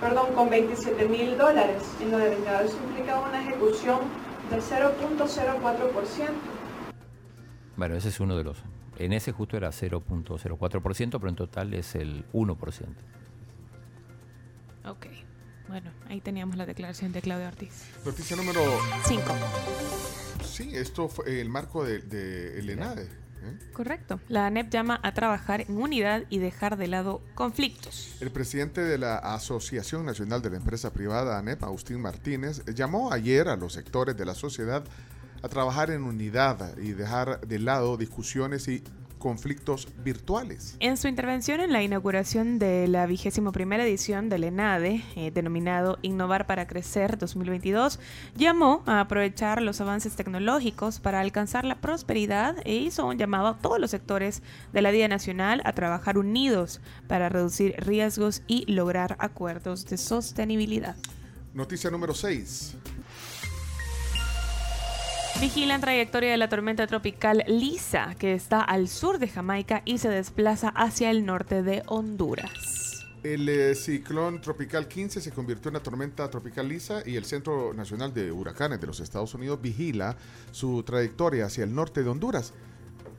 perdón, 0.00 0.32
con 0.34 0.48
27 0.48 1.08
mil 1.08 1.36
dólares 1.36 1.82
en 2.00 2.10
lo 2.10 2.18
de 2.18 2.30
vengado. 2.30 2.64
Eso 2.64 2.76
implica 2.88 3.20
una 3.20 3.42
ejecución 3.42 3.98
del 4.50 4.62
0.04%. 4.62 6.30
Bueno, 7.76 7.94
ese 7.94 8.08
es 8.08 8.18
uno 8.18 8.36
de 8.36 8.44
los. 8.44 8.62
En 9.00 9.14
ese 9.14 9.32
justo 9.32 9.56
era 9.56 9.70
0.04%, 9.70 11.10
pero 11.10 11.28
en 11.28 11.34
total 11.34 11.72
es 11.72 11.94
el 11.94 12.26
1%. 12.32 12.86
Ok. 14.84 15.06
Bueno, 15.68 15.90
ahí 16.08 16.20
teníamos 16.20 16.56
la 16.56 16.66
declaración 16.66 17.10
de 17.12 17.22
Claudia 17.22 17.48
Ortiz. 17.48 17.86
Noticia 18.04 18.36
número 18.36 18.60
5. 19.06 19.22
Sí, 20.44 20.70
esto 20.74 21.08
fue 21.08 21.40
el 21.40 21.48
marco 21.48 21.82
del 21.82 22.08
de, 22.10 22.58
el 22.58 22.68
ENADE. 22.68 23.08
Correcto. 23.72 24.20
La 24.28 24.46
ANEP 24.46 24.68
llama 24.70 25.00
a 25.02 25.14
trabajar 25.14 25.62
en 25.62 25.78
unidad 25.78 26.24
y 26.28 26.38
dejar 26.38 26.76
de 26.76 26.88
lado 26.88 27.22
conflictos. 27.34 28.16
El 28.20 28.30
presidente 28.30 28.82
de 28.82 28.98
la 28.98 29.16
Asociación 29.16 30.04
Nacional 30.04 30.42
de 30.42 30.50
la 30.50 30.56
Empresa 30.58 30.92
Privada, 30.92 31.38
ANEP, 31.38 31.64
Agustín 31.64 32.02
Martínez, 32.02 32.62
llamó 32.66 33.12
ayer 33.12 33.48
a 33.48 33.56
los 33.56 33.72
sectores 33.72 34.14
de 34.14 34.26
la 34.26 34.34
sociedad 34.34 34.84
a 35.42 35.48
trabajar 35.48 35.90
en 35.90 36.04
unidad 36.04 36.76
y 36.78 36.92
dejar 36.92 37.40
de 37.40 37.58
lado 37.58 37.96
discusiones 37.96 38.68
y 38.68 38.82
conflictos 39.20 39.86
virtuales. 40.02 40.76
En 40.80 40.96
su 40.96 41.06
intervención 41.06 41.60
en 41.60 41.72
la 41.72 41.82
inauguración 41.82 42.58
de 42.58 42.88
la 42.88 43.06
vigésimo 43.06 43.52
primera 43.52 43.84
edición 43.84 44.28
del 44.28 44.42
ENADE, 44.42 45.04
eh, 45.14 45.30
denominado 45.30 45.98
Innovar 46.02 46.46
para 46.46 46.66
Crecer 46.66 47.18
2022, 47.18 48.00
llamó 48.34 48.82
a 48.86 49.00
aprovechar 49.00 49.62
los 49.62 49.80
avances 49.80 50.16
tecnológicos 50.16 50.98
para 50.98 51.20
alcanzar 51.20 51.64
la 51.64 51.80
prosperidad 51.80 52.56
e 52.64 52.74
hizo 52.74 53.06
un 53.06 53.18
llamado 53.18 53.46
a 53.46 53.58
todos 53.58 53.78
los 53.78 53.92
sectores 53.92 54.42
de 54.72 54.82
la 54.82 54.90
vida 54.90 55.06
nacional 55.06 55.60
a 55.64 55.74
trabajar 55.74 56.18
unidos 56.18 56.80
para 57.06 57.28
reducir 57.28 57.74
riesgos 57.76 58.42
y 58.48 58.64
lograr 58.72 59.16
acuerdos 59.20 59.84
de 59.84 59.98
sostenibilidad. 59.98 60.96
Noticia 61.52 61.90
número 61.90 62.14
6. 62.14 62.76
Vigilan 65.40 65.80
trayectoria 65.80 66.32
de 66.32 66.36
la 66.36 66.50
tormenta 66.50 66.86
tropical 66.86 67.44
Lisa, 67.46 68.14
que 68.18 68.34
está 68.34 68.60
al 68.60 68.88
sur 68.88 69.18
de 69.18 69.26
Jamaica 69.26 69.80
y 69.86 69.96
se 69.96 70.10
desplaza 70.10 70.68
hacia 70.68 71.10
el 71.10 71.24
norte 71.24 71.62
de 71.62 71.82
Honduras. 71.86 73.06
El 73.22 73.48
eh, 73.48 73.74
ciclón 73.74 74.42
tropical 74.42 74.86
15 74.86 75.22
se 75.22 75.30
convirtió 75.30 75.70
en 75.70 75.76
una 75.76 75.82
tormenta 75.82 76.28
tropical 76.28 76.68
lisa 76.68 77.02
y 77.06 77.16
el 77.16 77.24
Centro 77.24 77.72
Nacional 77.72 78.12
de 78.12 78.30
Huracanes 78.30 78.82
de 78.82 78.86
los 78.86 79.00
Estados 79.00 79.32
Unidos 79.32 79.62
vigila 79.62 80.14
su 80.50 80.82
trayectoria 80.82 81.46
hacia 81.46 81.64
el 81.64 81.74
norte 81.74 82.02
de 82.02 82.10
Honduras. 82.10 82.52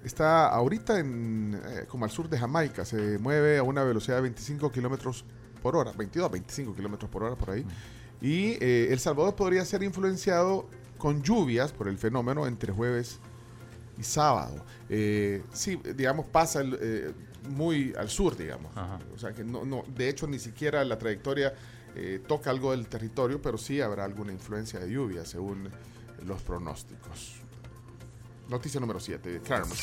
Está 0.05 0.47
ahorita 0.47 0.99
en, 0.99 1.59
eh, 1.65 1.85
como 1.87 2.05
al 2.05 2.11
sur 2.11 2.29
de 2.29 2.37
Jamaica, 2.37 2.85
se 2.85 3.17
mueve 3.17 3.57
a 3.57 3.63
una 3.63 3.83
velocidad 3.83 4.17
de 4.17 4.21
25 4.21 4.71
kilómetros 4.71 5.25
por 5.63 5.75
hora, 5.75 5.91
22 5.97 6.29
a 6.29 6.31
25 6.31 6.75
kilómetros 6.75 7.09
por 7.09 7.23
hora 7.23 7.35
por 7.35 7.49
ahí. 7.49 7.65
Y 8.21 8.63
eh, 8.63 8.89
El 8.91 8.99
Salvador 8.99 9.35
podría 9.35 9.65
ser 9.65 9.81
influenciado 9.81 10.67
con 11.01 11.23
lluvias 11.23 11.71
por 11.71 11.87
el 11.87 11.97
fenómeno 11.97 12.45
entre 12.45 12.71
jueves 12.71 13.17
y 13.97 14.03
sábado. 14.03 14.63
Eh, 14.87 15.41
sí, 15.51 15.81
digamos, 15.95 16.27
pasa 16.27 16.61
el, 16.61 16.77
eh, 16.79 17.11
muy 17.49 17.91
al 17.97 18.07
sur, 18.07 18.37
digamos. 18.37 18.71
O 19.15 19.17
sea 19.17 19.33
que 19.33 19.43
no, 19.43 19.65
no, 19.65 19.83
de 19.87 20.09
hecho 20.09 20.27
ni 20.27 20.37
siquiera 20.37 20.85
la 20.85 20.99
trayectoria 20.99 21.55
eh, 21.95 22.21
toca 22.27 22.51
algo 22.51 22.69
del 22.69 22.87
territorio, 22.87 23.41
pero 23.41 23.57
sí 23.57 23.81
habrá 23.81 24.05
alguna 24.05 24.31
influencia 24.31 24.79
de 24.79 24.91
lluvia 24.91 25.25
según 25.25 25.71
los 26.23 26.39
pronósticos. 26.43 27.37
Noticia 28.47 28.79
número 28.79 28.99
7, 28.99 29.41
Carmen. 29.43 29.75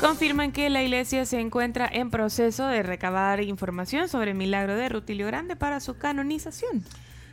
Confirman 0.00 0.52
que 0.52 0.70
la 0.70 0.82
iglesia 0.82 1.26
se 1.26 1.40
encuentra 1.40 1.86
en 1.92 2.10
proceso 2.10 2.66
de 2.68 2.82
recabar 2.82 3.42
información 3.42 4.08
sobre 4.08 4.30
el 4.30 4.36
milagro 4.38 4.76
de 4.76 4.88
Rutilio 4.88 5.26
Grande 5.26 5.56
para 5.56 5.80
su 5.80 5.98
canonización. 5.98 6.82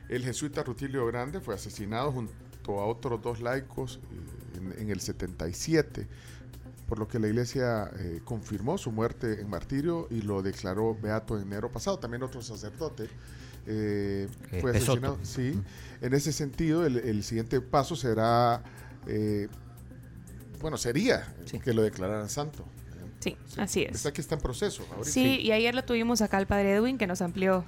El 0.09 0.23
jesuita 0.23 0.63
Rutilio 0.63 1.05
Grande 1.05 1.39
fue 1.39 1.55
asesinado 1.55 2.11
junto 2.11 2.79
a 2.79 2.85
otros 2.85 3.21
dos 3.21 3.39
laicos 3.41 3.99
eh, 4.11 4.57
en, 4.57 4.81
en 4.81 4.89
el 4.89 4.99
77, 4.99 6.07
por 6.87 6.97
lo 6.99 7.07
que 7.07 7.19
la 7.19 7.27
iglesia 7.27 7.91
eh, 7.99 8.19
confirmó 8.25 8.77
su 8.79 8.91
muerte 8.91 9.39
en 9.39 9.49
martirio 9.49 10.07
y 10.09 10.21
lo 10.23 10.41
declaró 10.41 10.95
beato 10.99 11.37
en 11.37 11.43
enero 11.43 11.71
pasado. 11.71 11.99
También 11.99 12.23
otro 12.23 12.41
sacerdote 12.41 13.03
eh, 13.67 14.27
Eh, 14.51 14.61
fue 14.61 14.71
Pesoto. 14.73 14.91
asesinado. 14.93 15.19
Sí, 15.21 15.61
en 16.01 16.13
ese 16.13 16.31
sentido, 16.31 16.85
el, 16.85 16.97
el 16.97 17.23
siguiente 17.23 17.61
paso 17.61 17.95
será, 17.95 18.63
eh, 19.05 19.47
bueno, 20.59 20.77
sería 20.77 21.35
que 21.63 21.73
lo 21.73 21.83
declararan 21.83 22.29
santo. 22.29 22.65
Sí, 23.19 23.37
así 23.57 23.83
es. 23.83 23.95
Está 23.97 24.11
que 24.13 24.21
está 24.21 24.35
en 24.35 24.41
proceso. 24.41 24.83
ahorita. 24.89 25.09
Sí, 25.11 25.39
y 25.41 25.51
ayer 25.51 25.75
lo 25.75 25.83
tuvimos 25.83 26.21
acá 26.21 26.37
al 26.37 26.47
padre 26.47 26.73
Edwin 26.73 26.97
que 26.97 27.05
nos 27.05 27.21
amplió. 27.21 27.65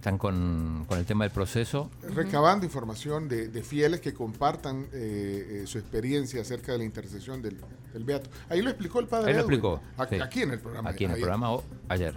Están 0.00 0.16
con, 0.16 0.86
con 0.88 0.98
el 0.98 1.04
tema 1.04 1.24
del 1.24 1.30
proceso. 1.30 1.90
recabando 2.14 2.64
información 2.64 3.28
de, 3.28 3.48
de 3.48 3.62
fieles 3.62 4.00
que 4.00 4.14
compartan 4.14 4.86
eh, 4.94 5.60
eh, 5.62 5.66
su 5.66 5.76
experiencia 5.76 6.40
acerca 6.40 6.72
de 6.72 6.78
la 6.78 6.84
intercesión 6.84 7.42
del, 7.42 7.58
del 7.92 8.04
Beato. 8.04 8.30
Ahí 8.48 8.62
lo 8.62 8.70
explicó 8.70 9.00
el 9.00 9.06
padre. 9.08 9.26
Ahí 9.28 9.34
lo 9.34 9.40
Edwin. 9.40 9.52
explicó. 9.56 9.80
A- 9.98 10.06
sí. 10.08 10.18
Aquí 10.18 10.40
en 10.40 10.52
el 10.52 10.58
programa. 10.60 10.88
Aquí 10.88 11.04
en 11.04 11.10
el 11.10 11.16
ayer. 11.16 11.22
programa 11.26 11.52
o 11.52 11.62
ayer. 11.90 12.14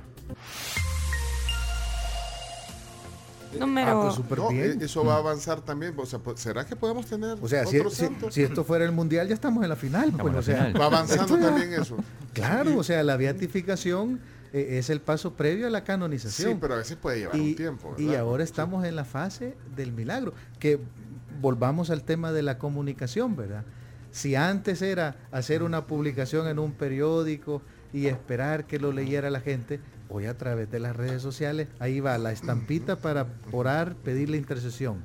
Número. 3.59 4.01
Ah, 4.11 4.15
pues 4.27 4.39
No, 4.39 4.49
bien. 4.49 4.81
eh, 4.81 4.85
eso 4.85 5.03
va 5.03 5.15
a 5.15 5.17
avanzar 5.17 5.59
también. 5.59 5.93
O 5.97 6.05
sea, 6.05 6.19
pues, 6.19 6.39
¿será 6.39 6.65
que 6.65 6.77
podemos 6.77 7.05
tener 7.05 7.37
O 7.41 7.47
sea, 7.49 7.65
si, 7.65 8.41
esto 8.41 8.63
fuera 8.63 8.85
el 8.85 8.93
mundial, 8.93 9.27
ya 9.27 9.33
estamos 9.35 9.61
en 9.61 9.69
la 9.69 9.75
final. 9.75 10.11
pues, 10.13 10.25
en 10.27 10.33
la 10.33 10.39
o 10.39 10.41
sea, 10.41 10.55
final. 10.67 10.81
Va 10.81 10.85
avanzando 10.85 11.37
también 11.37 11.73
eso. 11.73 11.97
Claro, 12.33 12.77
o 12.77 12.83
sea, 12.83 13.03
la 13.03 13.15
beatificación 13.17 14.21
eh, 14.53 14.77
es 14.77 14.89
el 14.89 15.01
paso 15.01 15.33
previo 15.33 15.67
a 15.67 15.69
la 15.71 15.83
canonización. 15.83 16.53
Sí, 16.53 16.57
pero 16.61 16.75
a 16.75 16.77
veces 16.77 16.95
puede 16.95 17.19
llevar 17.19 17.35
y, 17.35 17.49
un 17.49 17.55
tiempo. 17.55 17.95
y 17.97 18.13
ahora 18.13 18.43
estamos 18.43 18.85
en 18.85 18.95
la 18.95 19.03
fase 19.03 19.57
del 19.75 19.91
milagro. 19.91 20.33
Que 20.59 20.79
volvamos 21.41 21.89
al 21.89 22.03
tema 22.03 22.31
de 22.31 22.43
la 22.43 22.59
comunicación, 22.59 23.35
¿verdad? 23.35 23.65
Si 24.11 24.35
antes 24.35 24.83
era 24.83 25.15
hacer 25.31 25.63
una 25.63 25.87
publicación 25.87 26.47
en 26.47 26.59
un 26.59 26.73
periódico 26.73 27.63
y 27.91 28.05
esperar 28.05 28.65
que 28.65 28.79
lo 28.79 28.91
leyera 28.91 29.31
la 29.31 29.41
gente, 29.41 29.79
hoy 30.07 30.27
a 30.27 30.37
través 30.37 30.69
de 30.69 30.79
las 30.79 30.95
redes 30.95 31.23
sociales, 31.23 31.67
ahí 31.79 31.99
va 31.99 32.17
la 32.19 32.31
estampita 32.31 32.97
para 32.97 33.25
orar, 33.51 33.95
pedir 33.95 34.29
la 34.29 34.37
intercesión. 34.37 35.03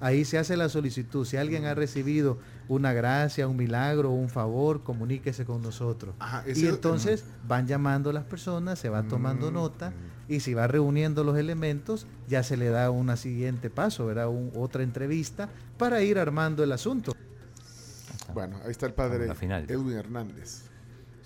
Ahí 0.00 0.24
se 0.24 0.38
hace 0.38 0.56
la 0.56 0.68
solicitud. 0.68 1.24
Si 1.24 1.36
alguien 1.36 1.66
ha 1.66 1.74
recibido 1.74 2.38
una 2.68 2.92
gracia, 2.92 3.48
un 3.48 3.56
milagro, 3.56 4.10
un 4.10 4.28
favor, 4.28 4.82
comuníquese 4.82 5.44
con 5.44 5.62
nosotros. 5.62 6.14
Ajá, 6.18 6.44
y 6.54 6.66
entonces 6.66 7.24
van 7.46 7.66
llamando 7.66 8.12
las 8.12 8.24
personas, 8.24 8.78
se 8.78 8.88
va 8.88 9.02
tomando 9.04 9.50
Mm, 9.50 9.54
nota 9.54 9.92
y 10.28 10.40
si 10.40 10.52
va 10.54 10.66
reuniendo 10.66 11.24
los 11.24 11.38
elementos, 11.38 12.06
ya 12.28 12.42
se 12.42 12.56
le 12.58 12.68
da 12.68 12.90
un 12.90 13.16
siguiente 13.16 13.70
paso, 13.70 14.04
¿verdad? 14.06 14.28
Un- 14.28 14.52
otra 14.54 14.82
entrevista 14.82 15.48
para 15.78 16.02
ir 16.02 16.18
armando 16.18 16.62
el 16.62 16.72
asunto. 16.72 17.14
Bueno, 18.34 18.58
ahí 18.64 18.70
está 18.70 18.86
el 18.86 18.92
padre 18.94 19.34
final. 19.34 19.64
Edwin 19.68 19.96
Hernández. 19.96 20.64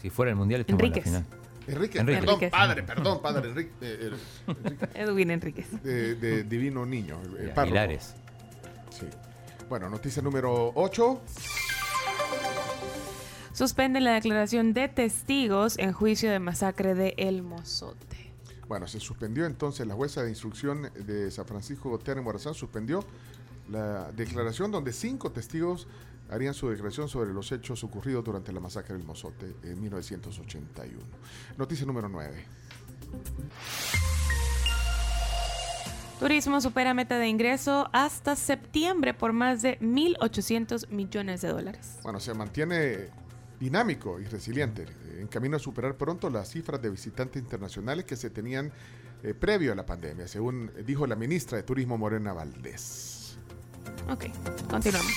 Si 0.01 0.11
fuera 0.11 0.31
el 0.31 0.37
mundial, 0.37 0.61
estamos 0.61 0.81
Enríquez. 0.83 1.07
en 1.07 1.13
la 1.15 1.21
final. 1.23 1.39
Enrique, 1.67 1.99
Enrique. 2.01 2.21
perdón, 2.21 2.51
padre, 2.51 2.83
perdón, 2.83 3.23
padre, 3.23 3.49
Enrique, 3.51 3.71
eh, 3.81 4.11
eh, 4.13 4.17
Enrique, 4.49 4.89
Edwin 4.95 5.31
Enríquez. 5.31 5.83
de, 5.83 6.15
de 6.17 6.43
Divino 6.45 6.85
Niño, 6.85 7.21
el, 7.23 7.49
el. 7.49 7.51
Pilares. 7.55 8.15
Sí. 8.91 9.07
Bueno, 9.73 9.89
noticia 9.89 10.21
número 10.21 10.71
8. 10.75 11.21
Suspenden 13.55 14.05
la 14.05 14.13
declaración 14.13 14.75
de 14.75 14.89
testigos 14.89 15.79
en 15.79 15.95
juicio 15.95 16.31
de 16.31 16.39
masacre 16.41 16.95
de 16.95 17.15
El 17.17 17.43
Mozote. 17.43 18.35
Bueno, 18.69 18.87
se 18.87 19.01
suspendió 19.01 19.47
entonces 19.47 19.87
la 19.87 19.95
jueza 19.95 20.23
de 20.23 20.29
instrucción 20.29 20.91
de 21.07 21.31
San 21.31 21.47
Francisco 21.47 21.89
Gotera 21.89 22.21
Morazán, 22.21 22.53
suspendió 22.53 23.03
la 23.71 24.13
declaración 24.13 24.71
donde 24.71 24.93
cinco 24.93 25.33
testigos 25.33 25.89
harían 26.29 26.53
su 26.53 26.69
declaración 26.69 27.09
sobre 27.09 27.33
los 27.33 27.51
hechos 27.51 27.83
ocurridos 27.83 28.23
durante 28.23 28.53
la 28.53 28.61
masacre 28.61 28.95
del 28.95 29.07
Mozote 29.07 29.57
en 29.63 29.81
1981. 29.81 31.01
Noticia 31.57 31.87
número 31.87 32.11
9. 32.11 32.45
Turismo 36.23 36.61
supera 36.61 36.95
meta 36.95 37.19
de 37.19 37.27
ingreso 37.27 37.91
hasta 37.93 38.37
septiembre 38.37 39.13
por 39.13 39.33
más 39.33 39.61
de 39.61 39.81
1.800 39.81 40.89
millones 40.91 41.41
de 41.41 41.49
dólares. 41.49 41.99
Bueno, 42.05 42.21
se 42.21 42.33
mantiene 42.33 43.09
dinámico 43.59 44.21
y 44.21 44.27
resiliente, 44.27 44.83
eh, 44.83 45.19
en 45.19 45.27
camino 45.27 45.57
a 45.57 45.59
superar 45.59 45.97
pronto 45.97 46.31
las 46.31 46.49
cifras 46.49 46.81
de 46.81 46.91
visitantes 46.91 47.43
internacionales 47.43 48.05
que 48.05 48.15
se 48.15 48.31
tenían 48.31 48.71
eh, 49.25 49.35
previo 49.35 49.73
a 49.73 49.75
la 49.75 49.85
pandemia, 49.85 50.29
según 50.29 50.71
dijo 50.87 51.09
la 51.09 51.17
ministra 51.17 51.57
de 51.57 51.65
Turismo 51.65 51.99
Morena 51.99 52.33
Valdés. 52.33 53.37
Ok, 54.09 54.27
continuamos. 54.71 55.13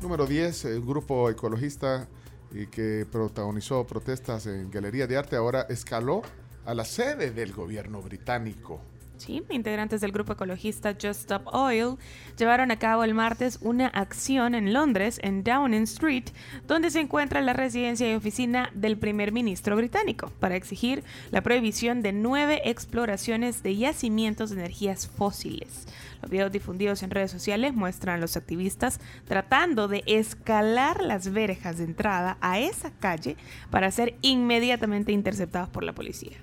Número 0.00 0.24
10, 0.24 0.64
el 0.64 0.80
grupo 0.80 1.28
ecologista 1.28 2.08
eh, 2.54 2.68
que 2.70 3.06
protagonizó 3.12 3.86
protestas 3.86 4.46
en 4.46 4.70
Galería 4.70 5.06
de 5.06 5.18
Arte 5.18 5.36
ahora 5.36 5.66
escaló 5.68 6.22
a 6.66 6.74
la 6.74 6.84
sede 6.84 7.30
del 7.30 7.52
gobierno 7.52 8.02
británico. 8.02 8.80
Sí, 9.18 9.42
integrantes 9.48 10.02
del 10.02 10.12
grupo 10.12 10.34
ecologista 10.34 10.92
Just 10.92 11.20
Stop 11.20 11.46
Oil 11.54 11.96
llevaron 12.36 12.70
a 12.70 12.78
cabo 12.78 13.02
el 13.02 13.14
martes 13.14 13.58
una 13.62 13.86
acción 13.86 14.54
en 14.54 14.74
Londres, 14.74 15.18
en 15.22 15.42
Downing 15.42 15.84
Street, 15.84 16.24
donde 16.66 16.90
se 16.90 17.00
encuentra 17.00 17.40
la 17.40 17.54
residencia 17.54 18.10
y 18.10 18.14
oficina 18.14 18.70
del 18.74 18.98
primer 18.98 19.32
ministro 19.32 19.74
británico, 19.74 20.30
para 20.38 20.56
exigir 20.56 21.02
la 21.30 21.40
prohibición 21.40 22.02
de 22.02 22.12
nueve 22.12 22.60
exploraciones 22.68 23.62
de 23.62 23.76
yacimientos 23.76 24.50
de 24.50 24.56
energías 24.56 25.08
fósiles. 25.08 25.86
Los 26.20 26.30
videos 26.30 26.52
difundidos 26.52 27.02
en 27.02 27.10
redes 27.10 27.30
sociales 27.30 27.74
muestran 27.74 28.16
a 28.16 28.20
los 28.20 28.36
activistas 28.36 29.00
tratando 29.24 29.88
de 29.88 30.02
escalar 30.06 31.02
las 31.02 31.32
verjas 31.32 31.78
de 31.78 31.84
entrada 31.84 32.36
a 32.42 32.58
esa 32.58 32.90
calle 32.90 33.36
para 33.70 33.90
ser 33.90 34.16
inmediatamente 34.20 35.12
interceptados 35.12 35.70
por 35.70 35.84
la 35.84 35.94
policía. 35.94 36.36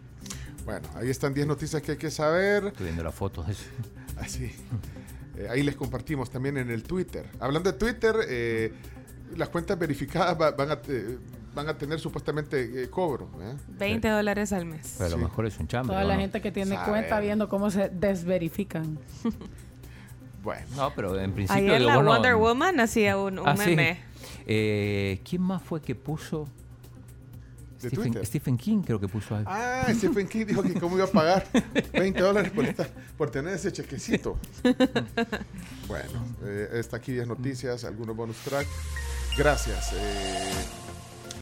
Bueno, 0.66 0.88
ahí 0.96 1.10
están 1.10 1.34
10 1.34 1.48
noticias 1.48 1.82
que 1.82 1.92
hay 1.94 1.98
que 1.98 2.10
saber. 2.12 2.68
Estoy 2.68 2.86
viendo 2.86 3.04
las 3.04 3.14
fotos 3.16 3.46
de 3.48 3.54
eso. 3.54 3.64
Así. 4.18 4.52
Eh, 5.38 5.48
ahí 5.50 5.64
les 5.64 5.76
compartimos 5.76 6.30
también 6.30 6.58
en 6.58 6.70
el 6.70 6.84
Twitter. 6.84 7.26
Hablando 7.40 7.72
de 7.72 7.78
Twitter, 7.78 8.16
eh, 8.30 8.74
las 9.36 9.50
cuentas 9.50 9.78
verificadas 9.78 10.40
va- 10.40 10.52
van, 10.52 10.72
a, 10.72 10.82
te- 10.82 11.18
van 11.56 11.68
a 11.68 11.78
tener 11.78 12.00
supuestamente 12.00 12.84
eh, 12.84 12.90
cobro. 12.90 13.30
¿eh? 13.42 13.56
20 13.68 14.08
dólares 14.08 14.54
al 14.54 14.66
mes. 14.66 14.96
Pero 14.98 15.08
a 15.08 15.10
lo 15.12 15.18
Sí. 15.18 15.24
mejor 15.24 15.46
es 15.48 15.58
un 15.60 15.68
chambre. 15.68 15.94
Toda 15.94 16.06
¿o 16.06 16.08
la 16.08 16.16
gente 16.18 16.40
que 16.42 16.52
tiene 16.52 16.76
Sabe. 16.76 16.90
cuenta 16.92 17.20
viendo 17.20 17.50
cómo 17.50 17.70
se 17.72 17.90
desverifican. 17.90 19.00
Bueno, 20.44 20.66
No, 20.76 20.94
pero 20.96 21.18
en 21.20 21.32
principio. 21.34 21.62
Ayer 21.64 21.82
la 21.82 21.98
Wonder 22.00 22.36
Woman 22.36 22.80
hacía 22.80 23.18
un, 23.18 23.40
un 23.40 23.48
Ah, 23.48 23.56
sí. 23.58 23.70
meme. 23.72 24.00
Eh, 24.46 25.22
¿Quién 25.28 25.42
más 25.42 25.62
fue 25.64 25.82
que 25.82 25.96
puso? 25.96 26.48
De 27.84 27.90
Stephen, 27.90 28.12
Twitter. 28.12 28.26
Stephen 28.26 28.58
King 28.58 28.82
creo 28.82 29.00
que 29.00 29.08
puso 29.08 29.36
algo. 29.36 29.50
Ah, 29.52 29.86
Stephen 29.94 30.28
King 30.28 30.46
dijo 30.46 30.64
que 30.64 30.74
cómo 30.80 30.96
iba 30.96 31.06
a 31.06 31.12
pagar 31.12 31.46
20 31.94 32.20
dólares 32.22 32.52
por, 32.52 32.66
esta- 32.66 32.88
por 33.18 33.30
tener 33.30 33.54
ese 33.54 33.72
chequecito. 33.72 34.38
bueno, 35.88 36.26
eh, 36.46 36.70
está 36.74 36.98
aquí 36.98 37.12
10 37.14 37.28
noticias, 37.28 37.84
algunos 37.84 38.16
bonus 38.16 38.38
track. 38.38 38.68
Gracias. 39.38 39.94
eh, 39.94 40.52